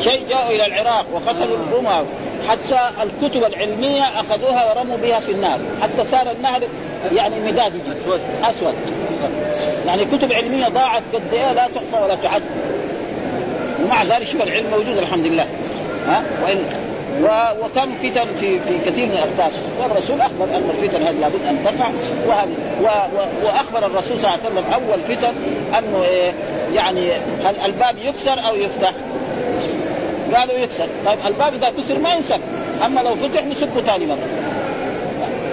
[0.00, 2.06] شيء جاءوا إلى العراق وقتلوا الروم
[2.48, 5.58] حتى الكتب العلمية أخذوها ورموا بها في النار.
[5.82, 6.62] حتى صار النهر
[7.12, 8.20] يعني مداد أسود.
[8.44, 8.74] أسود.
[9.86, 12.42] يعني كتب علمية ضاعت قد إيه لا تحصى ولا تعد.
[13.84, 15.46] ومع ذلك شوف العلم موجود الحمد لله.
[16.08, 16.58] ها؟ وإن
[17.62, 19.60] وكم فتن في في كثير من الأخبار.
[19.82, 21.90] والرسول أخبر أن الفتن هذه لابد أن تقع
[22.26, 22.54] وهذه
[23.44, 25.32] وأخبر الرسول صلى الله عليه وسلم أول فتن
[25.78, 26.32] أنه إيه
[26.74, 27.12] يعني
[27.44, 28.92] هل الباب يكسر أو يفتح؟
[30.34, 30.86] قالوا يكسر.
[31.06, 32.40] طيب الباب إذا كسر ما ينسك
[32.86, 34.18] أما لو فتح نسكه ثاني مرة.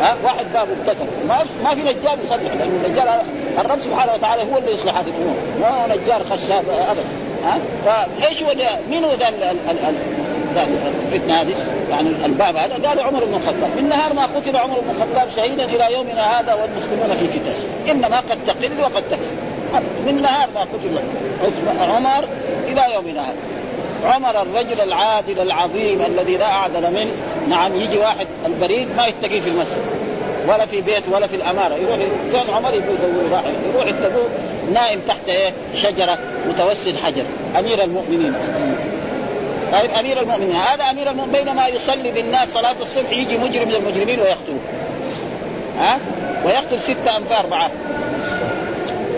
[0.02, 2.42] ها واحد بابه اتكسر ما ما في نجار يصلح.
[2.42, 3.24] لأن النجار
[3.58, 5.36] الرب سبحانه وتعالى هو اللي يصلح هذه الأمور.
[5.62, 7.04] ما نجار خشاب ابدا.
[7.46, 8.54] ها؟ فإيش هو
[8.90, 11.54] مين هو الفتنة هذه؟
[11.90, 13.70] يعني الباب هذا؟ قالوا عمر بن الخطاب.
[13.78, 17.52] من نهار ما قتل عمر بن الخطاب شهيدا إلى يومنا هذا والمسلمون في فتن
[17.92, 19.32] إنما قد تقل وقد تكسر
[20.06, 21.00] من نهار ما قتل
[21.92, 22.28] عمر
[22.68, 23.51] إلى يومنا هذا.
[24.06, 27.12] عمر الرجل العادل العظيم الذي لا أعدل منه.
[27.50, 29.82] نعم يجي واحد البريد ما يتقي في المسجد
[30.48, 31.74] ولا في بيت ولا في الأمارة.
[31.74, 31.98] يروح
[32.34, 33.88] كان عمر يقول راح يروح.
[33.88, 34.30] يتقوه
[34.74, 37.24] نائم تحت إيه؟ شجرة متوسد حجر.
[37.60, 38.34] أمير المؤمنين.
[39.72, 40.56] طيب أمير المؤمنين.
[40.56, 44.60] هذا أمير المؤمنين بينما يصلي بالناس صلاة الصبح يجي مجرم من المجرمين ويقتله.
[45.80, 46.00] ها؟
[46.46, 47.72] ويقتل ستة أنفار أربعة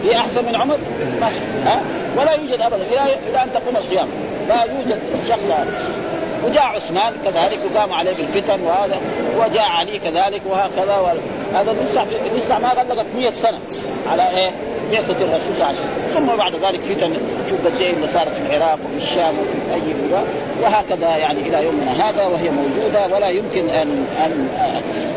[0.01, 0.77] في أحسن من عمر؟
[1.21, 1.27] ما.
[1.65, 1.81] ها؟
[2.17, 2.83] ولا يوجد أبدا.
[2.91, 4.09] إلى إلى أن تقوم القيامة
[4.49, 4.99] لا يوجد
[5.29, 5.39] شخص
[6.45, 8.97] وجاء عثمان كذلك وقام عليه بالفتن وهذا
[9.37, 11.15] وجاء علي كذلك وهكذا
[11.53, 13.59] هذا لسه لسه ما بلغت 100 سنة.
[14.11, 14.51] على إيه؟
[14.91, 16.13] بعثة الرسول صلى الله عليه وسلم.
[16.13, 17.13] ثم بعد ذلك فتن.
[17.49, 19.81] شوف قد إيه اللي صارت في العراق وفي الشام وفي اي
[20.63, 24.47] وهكذا يعني إلى يومنا هذا وهي موجودة ولا يمكن ان ان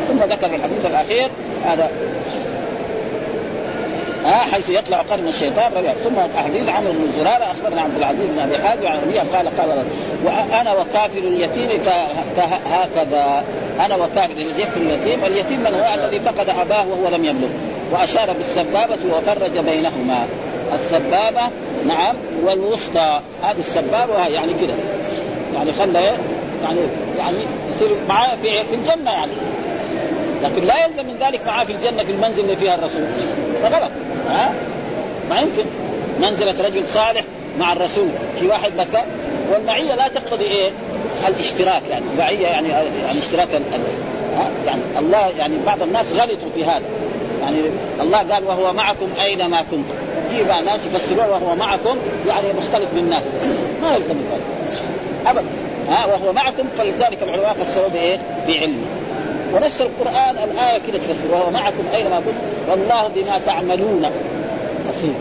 [0.07, 1.29] ثم ذكر الحديث الأخير.
[1.65, 1.91] هذا
[4.27, 5.93] ها حيث يطلع قرن الشيطان ربيع.
[5.93, 9.85] ثم حديث عمرو بن زرارة أخبرنا عبد العزيز بن أبي حازم عن ابي قال قال
[10.25, 11.69] وأنا وكافر اليتيم
[12.65, 13.43] هكذا
[13.85, 17.47] أنا وكافر اليتيم اليتيم من هو؟ الذي فقد أباه وهو لم يبلغ.
[17.91, 20.25] وأشار بالسبابة وفرج بينهما.
[20.73, 21.49] السبابة
[21.87, 23.21] نعم والوسطى.
[23.43, 24.73] هذه السبابة يعني كده.
[25.55, 25.99] يعني خلى
[26.63, 26.79] يعني
[27.17, 27.37] يعني
[27.75, 29.31] يصير معاه في الجنة يعني.
[30.43, 33.01] لكن لا يلزم من ذلك معاه في الجنة في المنزل اللي فيها الرسول.
[33.63, 33.91] هذا غلط.
[34.29, 34.53] ها؟
[35.29, 35.65] ما يمكن.
[36.21, 37.23] منزلة رجل صالح
[37.59, 38.07] مع الرسول.
[38.39, 39.03] في واحد مكة
[39.51, 40.69] والمعية لا تقتضي إيه؟
[41.27, 42.05] الاشتراك يعني.
[42.17, 42.69] معيه يعني
[43.05, 43.47] يعني اشتراك
[44.37, 46.85] ها؟ يعني الله يعني بعض الناس غلطوا في هذا.
[47.41, 47.57] يعني
[48.01, 49.95] الله قال وهو معكم أينما كنتم.
[50.31, 53.23] في بعض الناس يفسروه وهو معكم يعني مختلط بالناس
[53.81, 54.81] ما يلزم ذلك.
[55.25, 55.45] ابدا.
[55.89, 58.85] ها؟ وهو معكم فلذلك العلماء فسروا بإيه؟ بعلمه.
[59.53, 64.05] ونفس القرآن الآية كده تفسر وهو معكم أينما كنتم والله بما تعملون
[64.89, 65.13] بصير.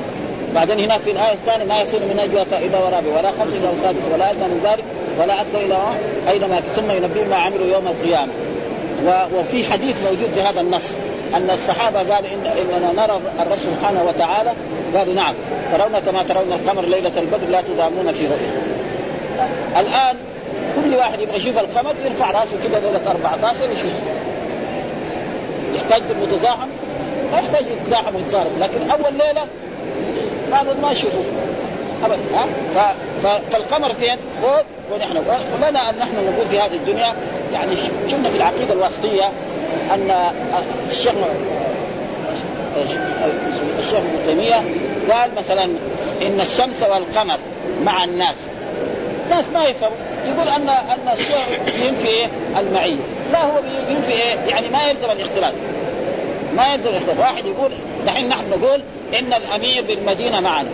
[0.55, 4.03] بعدين هناك في الآية الثانية ما يكون من نجوى الا ورابع ولا خمس الا سادس
[4.13, 4.85] ولا أدنى من ذلك
[5.21, 5.79] ولا أكثر الا
[6.31, 8.33] أينما ثم ينبئهم ما عملوا يوم القيامة.
[9.35, 10.93] وفي حديث موجود في هذا النص
[11.35, 14.53] أن الصحابة قالوا إن إننا نرى الرب سبحانه وتعالى
[14.97, 15.35] قالوا نعم
[15.73, 18.63] ترون كما ترون القمر ليلة البدر لا تضامون في رؤية.
[19.81, 20.17] الآن
[20.77, 23.93] كل واحد يبغى يشوف القمر يرفع رأسه كذا ليلة 14 يشوف.
[25.75, 26.69] يحتاج بالمتزاحم؟
[27.33, 29.47] ما يحتاج يتزاحم ويتضارب لكن أول ليلة
[30.51, 31.23] بعض ما يشوفوا
[32.05, 32.19] ابدا
[32.75, 32.95] ها؟
[33.51, 35.17] فالقمر فين؟ فوق ونحن.
[35.55, 37.15] ولنا أن نحن نقول في هذه الدنيا
[37.53, 37.77] يعني
[38.11, 39.25] شفنا في العقيدة الواسطية
[39.95, 40.31] أن
[40.91, 41.13] الشيخ
[43.79, 44.63] الشيخ ابن تيمية
[45.13, 45.65] قال مثلا
[46.23, 47.39] إن الشمس والقمر
[47.85, 48.37] مع الناس.
[49.25, 49.97] الناس ما يفهموا.
[50.27, 52.29] يقول ان أن الشيء ينفي؟
[52.61, 52.97] المعية.
[53.33, 53.59] لا هو
[53.89, 55.55] ينفي إيه؟ يعني ما يلزم الاختلاف.
[56.57, 57.21] ما يلزم الاختلاف.
[57.21, 57.71] واحد يقول
[58.07, 58.81] دحين نحن نقول
[59.19, 60.69] إن الأمير بالمدينة معنا.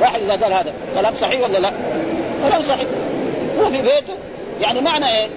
[0.00, 1.72] واحد إذا قال هذا كلام صحيح ولا لا؟
[2.48, 2.86] كلام صحيح.
[3.58, 4.14] هو في بيته.
[4.60, 5.28] يعني معنى إيه؟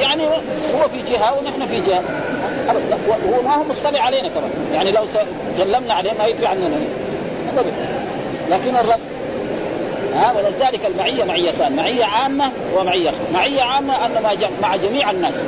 [0.00, 0.26] يعني
[0.74, 2.02] هو في جهة ونحن في جهة.
[3.32, 4.50] هو ما هو مطلع علينا كمان.
[4.74, 5.02] يعني لو
[5.58, 6.76] سلمنا عليه ما يدري عننا.
[8.50, 9.00] لكن الرب
[10.16, 14.12] ها ولذلك المعية معيتان معية عامة ومعية معية عامة أن
[14.62, 15.42] مع جميع الناس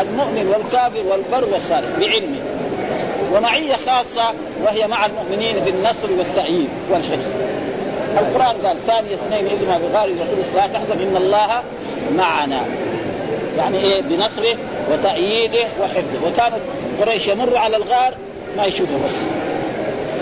[0.00, 2.40] المؤمن والكافر والبر والصالح بعلمه.
[3.34, 7.30] ومعية خاصة وهي مع المؤمنين بالنصر والتأييد والحفظ.
[8.18, 11.62] القرآن قال ثاني اثنين اذ ما بغار يقول لا تحزن إن الله
[12.16, 12.60] معنا.
[13.58, 14.56] يعني إيه؟ بنصره
[14.92, 16.26] وتأييده وحفظه.
[16.26, 16.62] وكانت
[17.00, 18.14] قريش يمر على الغار
[18.56, 19.49] ما يشوفوا الرسول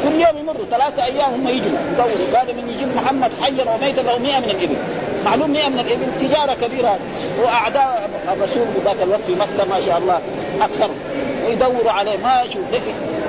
[0.05, 1.79] كل يوم يمروا ثلاثة أيام هم يجوا.
[1.93, 4.77] يدوروا قالوا من يجيب محمد حيا وميتا له 100 من الإبل.
[5.25, 6.99] معلوم 100 من الإبل تجارة كبيرة.
[7.43, 10.21] وأعداء الرسول ذاك الوقت في مكة ما شاء الله
[10.61, 10.91] أكثر.
[11.47, 12.17] ويدوروا عليه.
[12.17, 12.63] ما يشوف.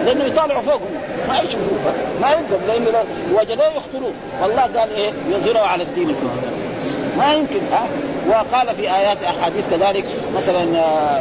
[0.05, 0.95] لأنه يطالعوا فوقهم.
[1.29, 1.93] ما يشوفوه.
[2.21, 4.13] ما يقدر لأنه لو وجدوه يقتلوه.
[4.41, 6.51] والله قال إيه؟ يظهروا على الدين كله
[7.17, 7.61] ما يمكن.
[7.71, 7.87] ها؟
[8.29, 10.05] وقال في آيات أحاديث كذلك
[10.35, 11.19] مثلا آه،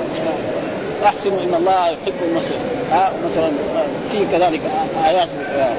[1.07, 2.55] أحسنوا إن الله يحب المصر
[2.93, 4.61] آه مثلا آه في كذلك
[5.05, 5.73] آيات آه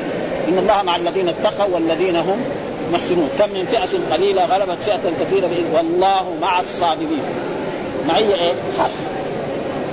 [0.48, 2.42] إن الله مع الذين اتقوا والذين هم
[2.94, 3.30] محسنون.
[3.40, 7.22] كم من فئة قليلة غلبت فئة كثيرة بإذن والله مع الصابرين.
[8.08, 8.92] معية إيه؟ خاص.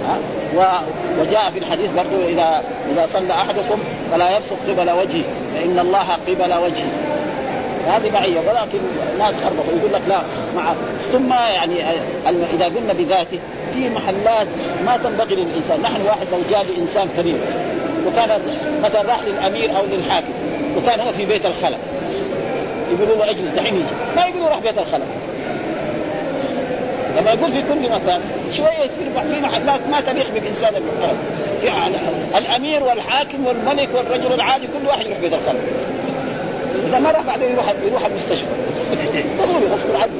[0.09, 0.83] ها
[1.21, 2.63] وجاء في الحديث برضو اذا
[2.93, 3.79] إذا صلى أحدكم
[4.13, 6.91] فلا يبصق قبل وجهه فإن الله قبل وجهه.
[7.87, 8.79] هذه معية ولكن
[9.13, 10.23] الناس خربطوا يقول لك لا
[10.57, 10.75] مع
[11.13, 11.75] ثم يعني
[12.55, 13.39] إذا قلنا بذاته
[13.75, 14.47] في محلات
[14.87, 17.41] ما تنبغي للإنسان، نحن واحد لو جاء انسان كريم
[18.07, 18.41] وكان
[18.83, 20.33] مثلا راح للأمير أو للحاكم
[20.77, 21.77] وكان هو في بيت الخلا
[22.93, 23.85] يقولوا له اجلس دحين يجي.
[24.17, 25.05] ما يقولوا راح بيت الخلا
[27.21, 28.21] لما يقول في كل مكان
[28.57, 31.17] شوية يصير في محلات ما تليق بالإنسان المحترم.
[32.37, 35.59] الأمير والحاكم والملك والرجل العادي كل واحد يروح بيت الخلا
[36.89, 38.47] إذا راح بعدين يروح يروح المستشفى.
[39.39, 40.13] ضروري غصب عنه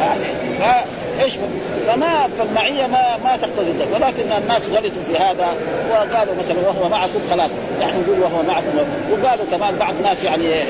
[0.00, 0.84] يعني
[1.22, 1.32] إيش
[1.86, 5.48] فما فالمعية ما ما تقتضي ذلك ولكن الناس غلطوا في هذا
[5.90, 7.50] وقالوا مثلا وهو معكم خلاص.
[7.80, 8.78] يعني نقول وهو معكم.
[9.10, 10.64] وقالوا كمان بعض الناس يعني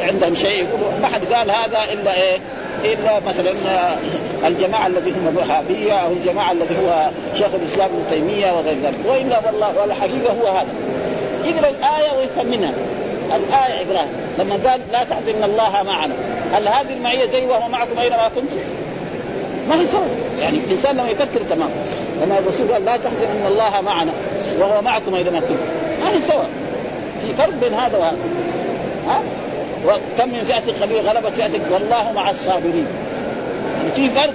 [0.00, 2.38] عندهم شيء يقولوا ما حد قال هذا إلا إيه؟
[2.84, 3.52] إلا مثلا
[4.46, 8.98] الجماعة الذي هم الوهابية أو الجماعة الذي هو شيخ الإسلام ابن تيمية وغير ذلك.
[9.08, 10.68] وإلا والله والحقيقة هو هذا.
[11.44, 12.72] يقرا الآية ويفهم منها
[13.26, 14.06] الآية اقراها
[14.38, 16.14] لما قال لا تحزن الله معنا.
[16.52, 18.56] هل هذه المعية زي وهو معكم أينما كنتم؟
[19.68, 20.06] ما هي سوا
[20.36, 21.70] يعني الإنسان لما يفكر تمام.
[22.22, 24.12] لما الرسول قال لا تحزن إن الله معنا
[24.58, 25.64] وهو معكم أينما كنتم.
[26.02, 26.44] ما هي سوا
[27.26, 28.16] في فرق بين هذا وهذا.
[29.08, 29.20] ها؟
[29.86, 32.86] وكم من فئة قليلة غلبت فئة والله مع الصابرين.
[33.78, 34.34] يعني في فرق.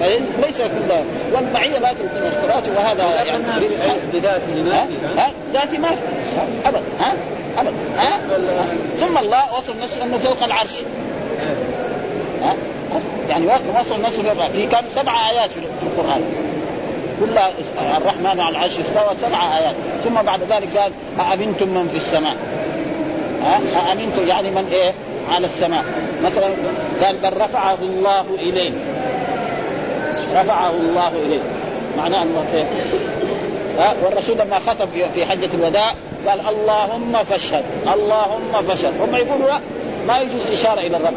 [0.00, 0.94] فليس كل
[1.32, 3.42] والمعية لا تلزم اشتراط وهذا يعني
[4.12, 4.84] بذاته
[5.52, 6.68] ذاتي ما في.
[6.68, 7.12] ابدا ها؟
[7.58, 7.72] ابدا
[9.00, 10.82] ثم الله وصف نفسه أنه فوق العرش.
[12.42, 12.54] ها؟
[13.28, 16.22] يعني وصف نفسه في كم؟ سبع آيات في القرآن.
[17.20, 17.50] كلها
[17.96, 19.74] الرحمن على العرش استوى سبع آيات.
[20.04, 22.36] ثم بعد ذلك قال أأمنتم من في السماء؟
[23.44, 24.92] ها؟ أأمنتم يعني من إيه؟
[25.30, 25.84] على السماء.
[26.24, 26.48] مثلا
[27.04, 28.72] قال بل رفعه الله إليه.
[30.34, 31.40] رفعه الله إليه.
[31.98, 32.44] معناه إنه
[34.04, 35.94] والرسول لما خطب في حجة الوداع
[36.28, 37.64] قال اللهم فاشهد
[37.94, 38.92] اللهم فاشهد.
[39.00, 39.60] هم يقولوا لا
[40.06, 41.14] ما يجوز اشاره إلى الرب.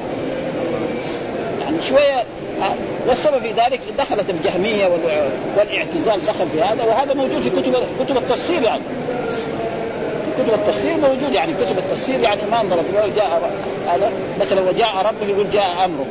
[1.62, 2.24] يعني شوية
[3.08, 4.88] والسبب في ذلك دخلت الجهمية
[5.58, 7.76] والاعتزال دخل في هذا وهذا موجود في كتب
[8.06, 8.82] كتب التفسير يعني.
[10.38, 12.86] كتب التفسير موجود يعني كتب التفسير يعني ما انضرب
[13.16, 13.52] جاء
[13.88, 16.06] هذا مثلا وجاء ربه يقول جاء أمره.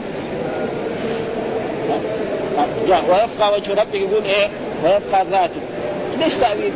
[2.88, 4.49] جاء ويبقى وجه ربه يقول إيه؟
[4.84, 5.61] ويبقى ذاته.
[6.20, 6.72] ليش تأويل؟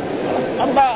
[0.65, 0.89] الله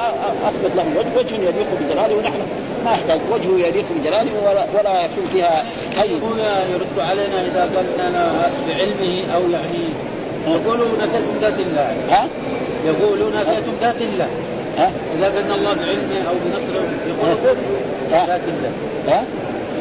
[0.48, 2.14] أثبت له وجه وجه يليق بجلاله.
[2.14, 2.40] ونحن
[2.84, 5.64] ما يحتاج وجهه يليق بجلاله ولا, ولا يكون فيها
[6.02, 6.10] اي
[6.72, 9.84] يرد علينا إذا قال لنا بعلمه أو يعني
[10.48, 12.28] يقولون نفيتم ذات الله؟ ها؟
[12.86, 14.28] يقولون نفيتم ذات الله.
[14.78, 17.38] ها؟ إذا قلنا الله بعلمه أو بنصره يقولون
[18.12, 18.72] ذات الله.
[19.08, 19.24] ها؟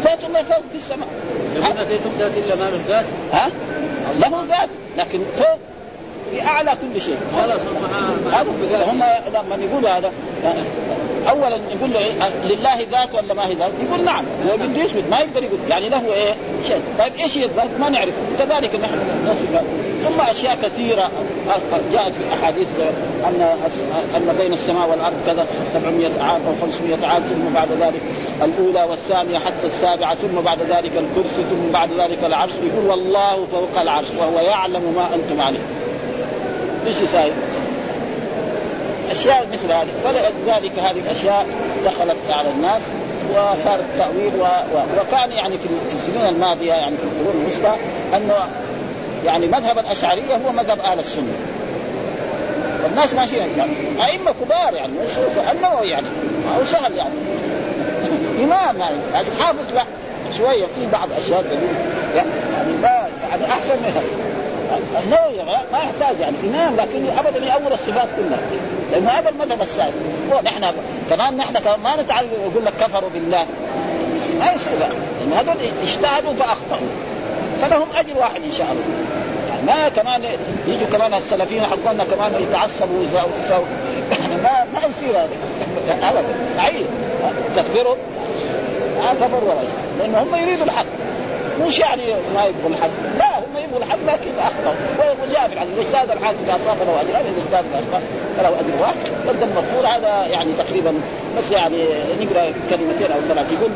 [0.03, 1.07] ذات الله فوق في السماء.
[1.55, 3.51] يقول نفيتم ذات الله ما له ذات؟ ها؟
[4.13, 4.69] له ذات.
[4.97, 5.59] لكن فوق
[6.31, 7.61] في أعلى كل شيء خلاص
[8.33, 9.03] هم هم
[9.33, 10.11] لما يقولوا هذا
[11.29, 15.03] اولا يقول له إيه؟ لله ذات ولا ما هي ذات؟ يقول نعم هو بده يثبت
[15.11, 16.33] ما يقدر يقول يعني له إيه؟
[16.67, 19.61] شيء طيب إيش هي الذات؟ ما نعرف كذلك نحن نصف
[20.03, 21.11] ثم أشياء كثيرة
[21.93, 22.67] جاءت في الاحاديث
[23.25, 23.41] أن
[24.15, 28.01] أن بين السماء والأرض كذا 700 عام أو 500 عام ثم بعد ذلك
[28.43, 33.81] الأولى والثانية حتى السابعة ثم بعد ذلك الكرسي ثم بعد ذلك العرش يقول والله فوق
[33.81, 35.80] العرش وهو يعلم ما أنتم عليه
[36.87, 37.31] إيش يساوي؟
[39.11, 39.87] أشياء مثل هذه.
[40.03, 41.45] فلذلك هذه الأشياء
[41.85, 42.81] دخلت على الناس
[43.31, 44.43] وصار التاويل و...
[44.43, 45.01] و...
[45.01, 45.57] وكان يعني
[45.89, 47.75] في السنين الماضية يعني في القرون الوسطى
[48.15, 48.35] أنه
[49.25, 51.33] يعني مذهب الأشعرية هو مذهب أهل السنة.
[52.83, 53.57] والناس ماشيين.
[53.57, 53.73] يعني
[54.05, 54.93] أئمة كبار يعني
[55.51, 56.07] النووي يعني
[56.57, 57.15] أو سهل يعني.
[58.43, 58.97] إمام يعني.
[59.39, 59.83] حافظ لا.
[60.37, 61.45] شوية في بعض أشياء
[62.15, 62.29] يعني
[62.81, 64.30] ما يعني أحسن منها.
[65.03, 66.35] النووي ما يحتاج يعني.
[66.43, 68.39] إمام لكن ابدا يأول الصفات كلها.
[68.91, 69.93] لأنه هذا المذهب السائد.
[70.43, 70.65] نحن
[71.09, 73.45] كمان نحن كمان ما نتعلم يقول لك كفروا بالله.
[74.39, 76.87] ما يصير لأن هذول اجتهدوا فأخطأوا.
[77.61, 78.83] فلهم أجر واحد إن شاء الله.
[79.67, 80.23] ما كمان
[80.67, 83.65] يجوا كمان السلفيين حقنا كمان يتعصبوا ويساووا
[84.11, 85.29] يعني ما ما يصير هذا.
[86.09, 86.35] ابدا.
[86.57, 86.87] صحيح.
[87.55, 87.97] تكفرهم
[89.03, 89.67] ما كفر ولا
[89.99, 90.85] لأنه هم يريدوا الحق.
[91.67, 92.03] مش يعني
[92.35, 96.77] ما يبغوا الحق لا هم يبغوا الحق لكن اخطاوا وجاء في الحديث اجتهد الحاكم فاصاب
[96.87, 97.65] له اجران اذا اجتهد
[98.37, 98.95] فله اجر واحد
[99.27, 99.85] والدم مغفور.
[99.85, 100.93] هذا يعني تقريبا
[101.37, 101.77] بس يعني
[102.21, 103.71] نقرأ كلمتين أو ثلاث يقول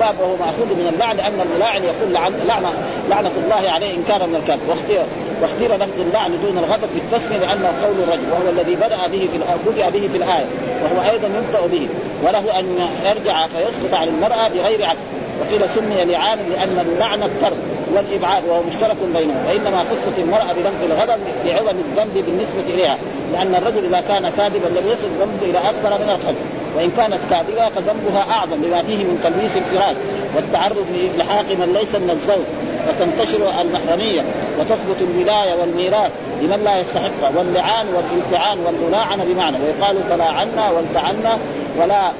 [0.00, 2.72] باب وهو مأخوذ من اللعن أن الملاعن يقول لعن لعنه
[3.10, 5.02] لعنة الله عليه إن كان من الكذب واختير
[5.42, 9.38] واختير لفظ اللعن دون الغضب في التسمية لأنه قول الرجل وهو الذي بدأ به في
[9.70, 10.46] بدأ به في الآية
[10.82, 11.88] وهو أيضا يبدأ به.
[12.24, 15.02] وله أن يرجع فيسقط عن المرأة بغير عكس.
[15.42, 17.56] وقيل سمي لعان لأن اللعن الطرد
[17.94, 22.98] والإبعاد وهو مشترك بينهم وإنما خصت المرأة بلفظ الغضب لعظم الذنب بالنسبة إليها
[23.32, 27.68] لأن الرجل إذا كان كاذبا لم يصل ذنبه إلى أكبر من القذف وإن كانت كاذبة
[27.68, 29.96] فذنبها أعظم لما فيه من تلبيس الفراش
[30.36, 32.44] والتعرض لإلحاق من ليس من الزوج
[32.88, 34.22] وتنتشر المحرمية
[34.60, 36.10] وتثبت الولاية والميراث
[36.42, 41.38] لمن لا يستحقها واللعان والامتعان والملاعنة بمعنى ويقال تلاعنا والتعنا
[41.80, 42.10] ولا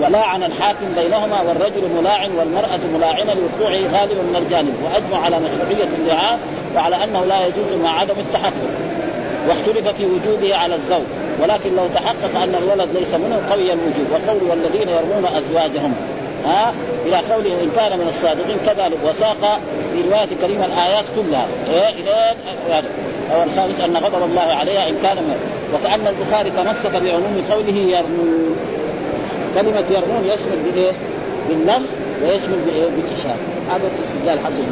[0.00, 6.38] ولاعن الحاكم بينهما والرجل ملاعن والمرأة ملاعنة لوقوعه غالبا من الجانب وأجمع على مشروعية اللعان
[6.76, 8.70] وعلى أنه لا يجوز مع عدم التحقق
[9.48, 11.06] واختلف في وجوبه على الزوج
[11.42, 15.94] ولكن لو تحقق أن الولد ليس منه قوي الوجوب وقول والذين يرمون أزواجهم
[16.46, 16.72] ها؟
[17.06, 19.60] إلى قوله إن كان من الصادقين كذلك وساق
[19.92, 22.34] في رواية كريمه الآيات كلها إيه؟ إلى
[23.34, 25.36] أو الخامس أن غضب الله عليها إن كان من
[25.74, 28.56] وكأن البخاري تمسك بعموم قوله يرمون.
[29.56, 30.92] كلمة يرمون يشمل بإيه؟
[31.48, 31.86] باللفظ
[32.22, 33.38] ويشمل بإيه؟ بالإشارة.
[33.70, 34.66] هذا الاستدلال حقه.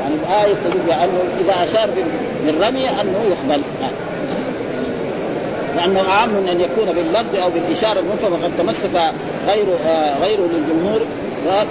[0.00, 1.90] يعني الآية يستدل بأنه إذا أشار
[2.46, 3.62] بالرمي أنه يقبل.
[5.76, 9.12] لأنه أعم من أن يكون باللفظ أو بالإشارة المنفى وقد تمسك
[9.48, 11.00] غير آه غيره للجمهور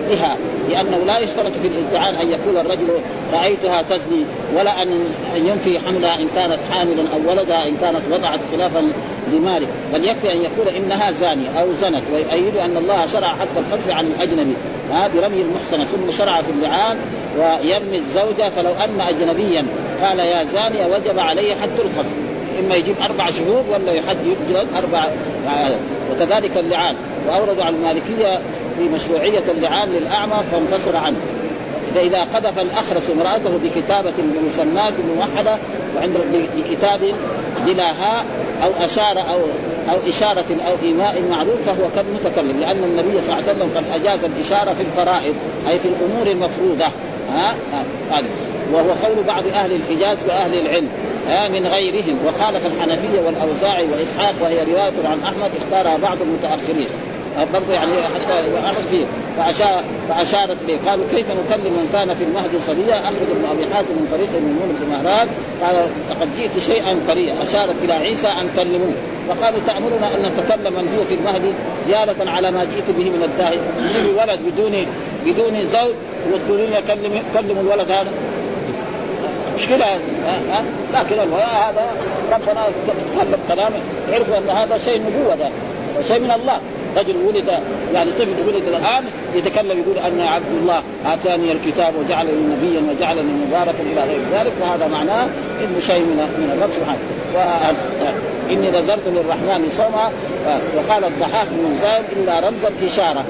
[0.09, 0.37] بها.
[0.69, 2.87] لأنه لا يشترط في الامتحان أن يقول الرجل
[3.33, 4.25] رأيتها تزني
[4.57, 4.89] ولا أن
[5.35, 8.91] ينفي حملها إن كانت حاملا أو ولدها إن كانت وضعت خلافا
[9.33, 13.89] لمالك بل يكفي أن يقول إنها زانية أو زنت ويؤيد أن الله شرع حتى القذف
[13.89, 14.53] عن الأجنبي.
[14.91, 16.97] ها برمي المحصنة ثم شرع في اللعان
[17.37, 19.65] ويرمي الزوجة فلو أن اجنبيا
[20.03, 22.13] قال يا زانية وجب عليه حد القذف
[22.59, 25.03] إما يجيب أربع شهود ولا يحد يجلد أربع
[26.11, 26.95] وكذلك اللعان.
[27.27, 28.39] واوردوا على المالكية
[28.77, 31.17] في مشروعية اللعان للأعمى فانفصل عنه.
[31.95, 35.57] فاذا قذف الأخرس امرأته بكتابة بمسمات موحدة
[35.95, 36.17] وعند
[36.57, 36.99] بكتاب
[37.65, 38.25] بلا هاء
[38.63, 39.39] أو أشار أو
[39.89, 44.23] أو إشارة أو إيماء معروف فهو كالمتكلم لأن النبي صلى الله عليه وسلم قد أجاز
[44.23, 45.35] الإشارة في الفرائض
[45.69, 46.85] أي في الأمور المفروضة.
[47.31, 47.53] ها؟
[48.11, 48.27] هذا
[48.73, 50.87] وهو قول بعض أهل الحجاز وأهل العلم
[51.27, 52.17] ها من غيرهم.
[52.27, 56.89] وخالف الحنفية والأوزاعي وإسحاق وهي رواية عن أحمد اختارها بعض المتأخرين.
[57.53, 59.05] برضه يعني حتى احد فيه.
[59.37, 60.77] فاشار فأشارت إليه.
[60.87, 64.77] قالوا كيف نكلم من كان في المهد صبيا؟ اخرج ابن أبي حاتم من طريق ميمون
[64.79, 65.27] بن مهران
[65.63, 65.75] قال
[66.09, 68.93] لقد جئت شيئا فريا أشارت إلى عيسى أن كلموه.
[69.29, 71.51] فقالوا تأمرنا أن نتكلم من هو في المهدي
[71.87, 73.59] زياده على ما جئت به من الداهي.
[73.85, 74.85] يجيب ولد بدون
[75.25, 75.95] بدون زوج؟
[76.33, 78.11] وتقولون كلم كلموا الولد هذا.
[79.55, 80.63] مشكلة ها
[80.93, 81.85] لكن هذا
[82.31, 83.79] ربنا تكلم كلامه
[84.13, 85.49] عرفوا أن هذا شيء نبوة ده.
[86.07, 86.59] شيء من الله.
[86.97, 87.49] رجل ولد
[87.93, 93.83] يعني طفل ولد الآن يتكلم يقول أنا عبد الله آتاني الكتاب وجعلني نبيا وجعلني مباركا
[93.91, 95.27] إلى غير ذلك فهذا معناه
[95.63, 96.99] إنه شيء من من الرب سبحانه.
[98.49, 100.11] إني نذرت للرحمن صوما
[100.77, 103.23] وقال الضحاك بن زايد إلا رمز الإشارة.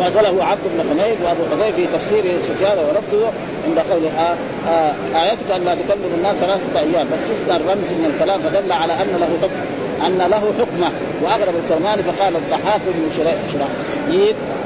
[0.00, 3.30] نزله عبد بن حميد وأبو حذيفة في تفسير سفيان ورفضه
[3.66, 4.36] عند قوله آه
[4.68, 4.92] آه
[5.22, 9.16] آيتك أن لا تكلم الناس ثلاثة أيام بس يصدر رمز من الكلام فدل على أن
[9.20, 9.71] له حكم.
[10.06, 10.90] أن له حكمة.
[11.22, 13.34] واغرب الكرماني فقال الضحاك بن شريح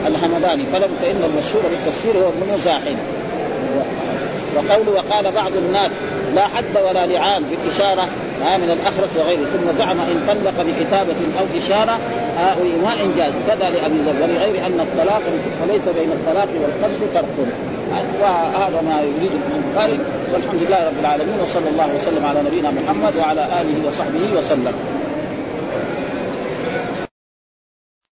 [0.06, 0.64] الحمداني.
[0.72, 2.96] فلم فإن المشهور بالتفسير هو ابن مزاحم.
[4.56, 5.92] وقوله وقال بعض الناس
[6.34, 8.08] لا حد ولا لعان بالإشارة
[8.46, 9.44] آه من الأخرس وغيره.
[9.44, 11.98] ثم زعم إن طلق بكتابة أو إشارة
[12.38, 13.32] آه وإيماء جاز.
[13.48, 14.22] كذا لأبي ذر.
[14.22, 15.22] ولغير أن الطلاق
[15.60, 17.46] فليس بين الطلاق والقذف فرق.
[18.20, 19.98] وهذا ما يريد ابن
[20.32, 24.72] والحمد لله رب العالمين وصلى الله وسلم على نبينا محمد وعلى آله وصحبه وسلم.